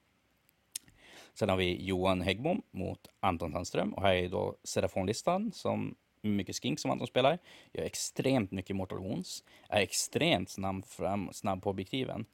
Sen 1.34 1.50
har 1.50 1.58
vi 1.58 1.84
Johan 1.84 2.22
Häggbom 2.22 2.62
mot 2.72 3.08
Anton 3.20 3.52
Sandström 3.52 3.94
och 3.94 4.02
här 4.02 4.14
är 4.14 4.30
då 4.30 4.56
Serafonlistan 4.64 5.52
som 5.52 5.96
mycket 6.22 6.56
skink 6.56 6.80
som 6.80 6.92
Anton 6.92 7.08
spelar, 7.08 7.40
gör 7.72 7.84
extremt 7.84 8.52
mycket 8.52 8.76
Mortal 8.76 9.00
Wounds, 9.00 9.44
är 9.70 9.82
extremt 9.82 10.50
snabb, 10.50 10.86
fram, 10.86 11.30
snabb 11.34 11.64
på 11.64 11.70
objektiven. 11.70 12.26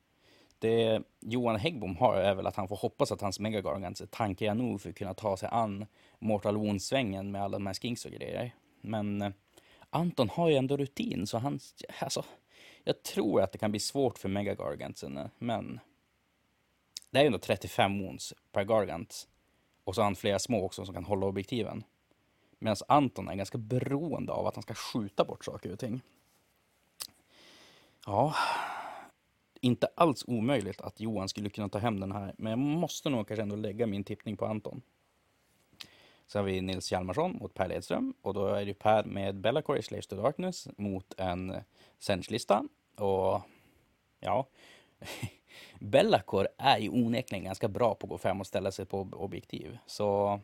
Det 0.60 1.02
Johan 1.20 1.56
Häggbom 1.56 1.98
har 1.98 2.16
är 2.16 2.36
väl 2.36 2.48
att 2.48 2.56
han 2.56 2.68
får 2.68 2.76
hoppas 2.76 3.12
att 3.12 3.22
hans 3.22 3.40
Megagargants 3.40 4.02
är 4.02 4.06
tankiga 4.06 4.54
nog 4.54 4.82
för 4.82 4.90
att 4.90 4.96
kunna 4.96 5.14
ta 5.14 5.38
sig 5.38 5.50
an 5.52 5.86
Mortal 6.20 6.58
Wounds-svängen 6.58 7.32
med 7.32 7.44
alla 7.44 7.58
de 7.58 7.68
här 7.68 7.74
skinks 7.74 8.06
och 8.06 8.12
grejer. 8.12 8.52
Men 8.82 9.22
eh, 9.22 9.32
Anton 9.90 10.30
har 10.30 10.50
ju 10.50 10.56
ändå 10.56 10.78
rutin, 10.78 11.28
så 11.28 11.38
han, 11.38 11.60
alltså, 12.00 12.26
jag 12.84 13.04
tror 13.04 13.42
att 13.42 13.52
det 13.52 13.58
kan 13.58 13.72
bli 13.72 13.80
svårt 13.80 14.18
för 14.18 14.30
Megagargantsen, 14.30 15.18
eh, 15.18 15.28
men 15.38 15.80
det 17.10 17.20
är 17.20 17.24
ju 17.24 17.28
ändå 17.28 17.40
35 17.40 18.00
wounds 18.00 18.34
per 18.52 18.64
Gargant. 18.64 19.28
Och 19.84 19.96
så 19.96 20.02
har 20.02 20.04
han 20.04 20.16
flera 20.16 20.40
små 20.40 20.66
också 20.66 20.86
som 20.86 20.94
kan 20.94 21.06
hålla 21.06 21.26
objektiven. 21.26 21.84
Medan 22.60 22.76
Anton 22.88 23.30
är 23.30 23.36
ganska 23.36 23.58
beroende 23.58 24.34
av 24.34 24.48
att 24.48 24.56
han 24.56 24.64
ska 24.64 24.74
skjuta 24.74 25.26
bort 25.26 25.46
saker 25.46 25.72
och 25.72 25.80
ting. 25.80 26.02
Ja, 28.06 28.36
inte 29.62 29.88
alls 29.96 30.26
omöjligt 30.28 30.82
att 30.82 31.00
Johan 31.00 31.30
skulle 31.30 31.50
kunna 31.50 31.70
ta 31.70 31.80
hem 31.80 32.00
den 32.00 32.12
här, 32.12 32.34
men 32.38 32.50
jag 32.50 32.60
måste 32.60 33.10
nog 33.10 33.28
kanske 33.28 33.42
ändå 33.42 33.56
lägga 33.56 33.88
min 33.88 34.04
tippning 34.04 34.38
på 34.38 34.46
Anton. 34.46 34.82
Sen 36.28 36.40
har 36.40 36.46
vi 36.46 36.62
Nils 36.62 36.92
Hjalmarsson 36.92 37.38
mot 37.40 37.54
Per 37.54 37.68
Ledström 37.68 38.14
och 38.22 38.34
då 38.34 38.48
är 38.48 38.66
det 38.66 38.74
Per 38.74 39.04
med 39.04 39.36
Bellacore 39.36 39.80
i 39.80 39.82
Slaves 39.82 40.08
to 40.08 40.16
Darkness 40.16 40.68
mot 40.78 41.14
en 41.18 41.56
Sench-lista. 42.00 42.68
Och 42.96 43.42
ja, 44.20 44.48
Bellacore 45.80 46.48
är 46.58 46.78
ju 46.78 46.90
onekligen 46.90 47.44
ganska 47.44 47.68
bra 47.68 47.96
på 47.96 48.06
att 48.06 48.10
gå 48.10 48.18
fram 48.18 48.40
och 48.40 48.48
ställa 48.48 48.72
sig 48.72 48.86
på 48.86 49.08
objektiv. 49.12 49.78
Så 49.86 50.40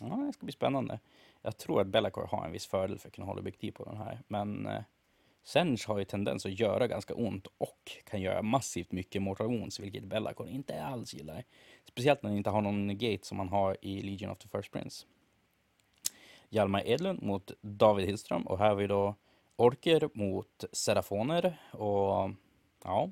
ja, 0.00 0.06
det 0.26 0.32
ska 0.32 0.46
bli 0.46 0.52
spännande. 0.52 0.98
Jag 1.42 1.56
tror 1.56 1.80
att 1.80 1.86
Bellacore 1.86 2.26
har 2.26 2.44
en 2.44 2.52
viss 2.52 2.66
fördel 2.66 2.98
för 2.98 3.08
att 3.08 3.14
kunna 3.14 3.26
hålla 3.26 3.40
objektiv 3.40 3.72
på 3.72 3.84
den 3.84 3.96
här. 3.96 4.22
Men 4.28 4.66
eh, 4.66 4.82
eh, 5.56 5.86
har 5.86 5.98
ju 5.98 6.04
tendens 6.04 6.46
att 6.46 6.60
göra 6.60 6.86
ganska 6.86 7.14
ont 7.14 7.46
och 7.58 7.92
kan 8.04 8.20
göra 8.20 8.42
massivt 8.42 8.92
mycket 8.92 9.22
mortal 9.22 9.70
vilket 9.80 10.04
Bellacore 10.04 10.50
inte 10.50 10.84
alls 10.84 11.14
gillar. 11.14 11.44
Speciellt 11.84 12.22
när 12.22 12.30
den 12.30 12.36
inte 12.38 12.50
har 12.50 12.62
någon 12.62 12.98
gate 12.98 13.26
som 13.26 13.36
man 13.36 13.48
har 13.48 13.76
i 13.82 14.02
Legion 14.02 14.30
of 14.30 14.38
the 14.38 14.48
First 14.48 14.72
Prince. 14.72 15.06
Hjalmar 16.50 16.82
Edlund 16.86 17.22
mot 17.22 17.52
David 17.60 18.06
Hillström 18.06 18.46
och 18.46 18.58
här 18.58 18.68
har 18.68 18.74
vi 18.74 18.86
då 18.86 19.14
Orker 19.56 20.08
mot 20.14 20.64
Serafoner 20.72 21.56
och 21.70 22.30
ja, 22.84 23.10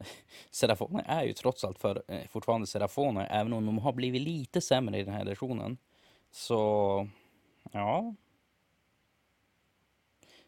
Serafoner 0.50 1.04
är 1.06 1.24
ju 1.24 1.32
trots 1.32 1.64
allt 1.64 1.78
för, 1.78 2.02
eh, 2.08 2.28
fortfarande 2.28 2.66
Serafoner, 2.66 3.28
även 3.30 3.52
om 3.52 3.66
de 3.66 3.78
har 3.78 3.92
blivit 3.92 4.22
lite 4.22 4.60
sämre 4.60 4.98
i 4.98 5.04
den 5.04 5.14
här 5.14 5.24
versionen. 5.24 5.78
Så, 6.30 7.08
ja. 7.72 8.14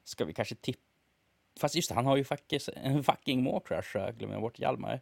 Ska 0.05 0.25
vi 0.25 0.33
kanske 0.33 0.55
tippa? 0.55 0.83
Fast 1.61 1.75
just 1.75 1.89
det, 1.89 1.95
han 1.95 2.07
har 2.07 2.17
ju 2.17 2.25
faktiskt 2.25 2.69
en 2.69 3.05
fucking 3.05 3.43
Morcrush, 3.43 3.97
jag 3.97 4.19
glömmer 4.19 4.41
bort 4.41 4.59
Hjalmar. 4.59 5.01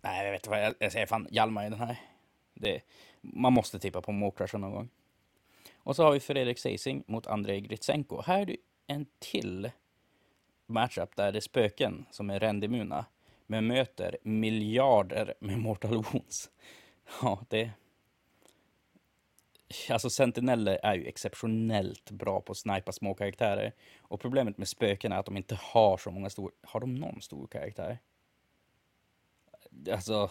Nej, 0.00 0.24
jag 0.24 0.32
vet 0.32 0.40
inte 0.40 0.50
vad 0.50 0.64
jag, 0.64 0.74
jag 0.78 0.92
säger, 0.92 1.06
fan 1.06 1.28
Hjalmar 1.30 1.66
i 1.66 1.70
den 1.70 1.80
här. 1.80 2.00
Det, 2.54 2.82
man 3.20 3.52
måste 3.52 3.78
tippa 3.78 4.02
på 4.02 4.12
Morcrushen 4.12 4.60
någon 4.60 4.72
gång. 4.72 4.88
Och 5.76 5.96
så 5.96 6.04
har 6.04 6.12
vi 6.12 6.20
Fredrik 6.20 6.58
Seising 6.58 7.04
mot 7.06 7.26
Andrei 7.26 7.60
Gritsenko. 7.60 8.22
Här 8.22 8.40
är 8.40 8.46
det 8.46 8.56
en 8.86 9.06
till 9.18 9.70
matchup 10.66 11.16
där 11.16 11.32
det 11.32 11.38
är 11.38 11.40
spöken 11.40 12.06
som 12.10 12.30
är 12.30 12.40
rendimuna, 12.40 13.04
men 13.46 13.66
möter 13.66 14.16
miljarder 14.22 15.34
med 15.40 15.58
Mortal 15.58 15.94
Wounds. 15.94 16.50
Ja, 17.22 17.44
det... 17.48 17.70
Alltså 19.90 20.10
Sentineller 20.10 20.78
är 20.82 20.94
ju 20.94 21.06
exceptionellt 21.06 22.10
bra 22.10 22.40
på 22.40 22.52
att 22.52 22.58
snipa 22.58 22.92
små 22.92 23.14
karaktärer. 23.14 23.72
Och 24.00 24.20
problemet 24.20 24.58
med 24.58 24.68
spöken 24.68 25.12
är 25.12 25.16
att 25.16 25.26
de 25.26 25.36
inte 25.36 25.58
har 25.60 25.96
så 25.96 26.10
många 26.10 26.30
stora... 26.30 26.52
Har 26.62 26.80
de 26.80 26.94
någon 26.94 27.20
stor 27.20 27.46
karaktär? 27.46 27.98
Alltså... 29.92 30.30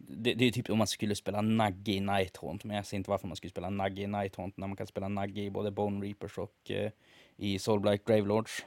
Det, 0.00 0.34
det 0.34 0.44
är 0.44 0.50
typ 0.50 0.70
om 0.70 0.78
man 0.78 0.86
skulle 0.86 1.14
spela 1.14 1.40
Nagge 1.40 1.92
i 1.92 2.00
Nighthaunt, 2.00 2.64
men 2.64 2.76
jag 2.76 2.86
ser 2.86 2.96
inte 2.96 3.10
varför 3.10 3.26
man 3.26 3.36
skulle 3.36 3.50
spela 3.50 3.70
Nagge 3.70 4.02
i 4.02 4.06
Nighthaunt 4.06 4.56
när 4.56 4.66
man 4.66 4.76
kan 4.76 4.86
spela 4.86 5.08
Nagge 5.08 5.40
i 5.40 5.50
både 5.50 5.70
Bone 5.70 6.06
Reapers 6.06 6.38
och 6.38 6.70
eh, 6.70 6.90
i 7.36 7.58
Soulblight 7.58 8.04
Gravelords. 8.04 8.66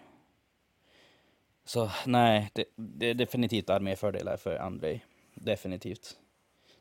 Så 1.64 1.92
nej, 2.06 2.50
det, 2.54 2.66
det 2.76 3.10
är 3.10 3.14
definitivt 3.14 3.70
arméfördelar 3.70 4.38
för 4.38 4.56
Andrei. 4.56 5.02
Definitivt. 5.34 6.18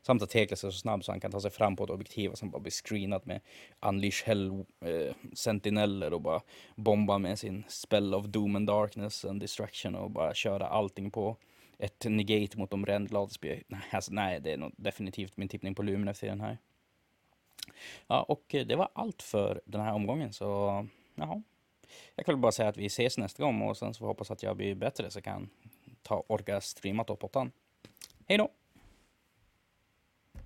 Samt 0.01 0.21
att 0.21 0.33
Hekles 0.33 0.63
är 0.63 0.71
så 0.71 0.77
snabb 0.77 1.03
så 1.03 1.11
han 1.11 1.19
kan 1.19 1.31
ta 1.31 1.41
sig 1.41 1.51
fram 1.51 1.75
på 1.75 1.83
ett 1.83 1.89
objektiv 1.89 2.31
och 2.31 2.37
sen 2.37 2.49
bara 2.49 2.59
bli 2.59 2.71
screenad 2.71 3.21
med 3.27 3.41
Unleash 3.79 4.25
Hell 4.25 4.65
eh, 4.85 5.15
Sentineller 5.33 6.13
och 6.13 6.21
bara 6.21 6.41
bomba 6.75 7.17
med 7.17 7.39
sin 7.39 7.63
Spell 7.67 8.13
of 8.13 8.25
Doom 8.25 8.55
and 8.55 8.67
Darkness 8.67 9.25
and 9.25 9.41
Destruction 9.41 9.95
och 9.95 10.11
bara 10.11 10.33
köra 10.33 10.67
allting 10.67 11.11
på 11.11 11.37
ett 11.77 12.05
negate 12.09 12.57
mot 12.57 12.69
de 12.69 12.85
rändglada. 12.85 13.29
Nej, 13.41 13.81
alltså, 13.91 14.13
nej, 14.13 14.39
det 14.39 14.53
är 14.53 14.57
nog 14.57 14.71
definitivt 14.77 15.37
min 15.37 15.47
tippning 15.47 15.75
på 15.75 15.83
Lumen 15.83 16.07
efter 16.07 16.27
den 16.27 16.41
här. 16.41 16.57
Ja, 18.07 18.23
och 18.23 18.55
eh, 18.55 18.65
det 18.65 18.75
var 18.75 18.89
allt 18.93 19.21
för 19.21 19.61
den 19.65 19.81
här 19.81 19.93
omgången, 19.93 20.33
så 20.33 20.45
jaha. 21.15 21.41
Jag 22.15 22.25
kan 22.25 22.35
väl 22.35 22.41
bara 22.41 22.51
säga 22.51 22.69
att 22.69 22.77
vi 22.77 22.85
ses 22.85 23.17
nästa 23.17 23.43
gång 23.43 23.61
och 23.61 23.77
sen 23.77 23.93
så 23.93 24.05
hoppas 24.05 24.05
jag 24.05 24.07
hoppas 24.07 24.31
att 24.31 24.43
jag 24.43 24.57
blir 24.57 24.75
bättre 24.75 25.11
så 25.11 25.17
jag 25.17 25.23
kan 25.23 25.49
ta, 26.01 26.23
orka 26.27 26.61
streama 26.61 27.03
topp 27.03 27.23
8. 27.23 27.49
Hej 28.27 28.37
då! 28.37 28.49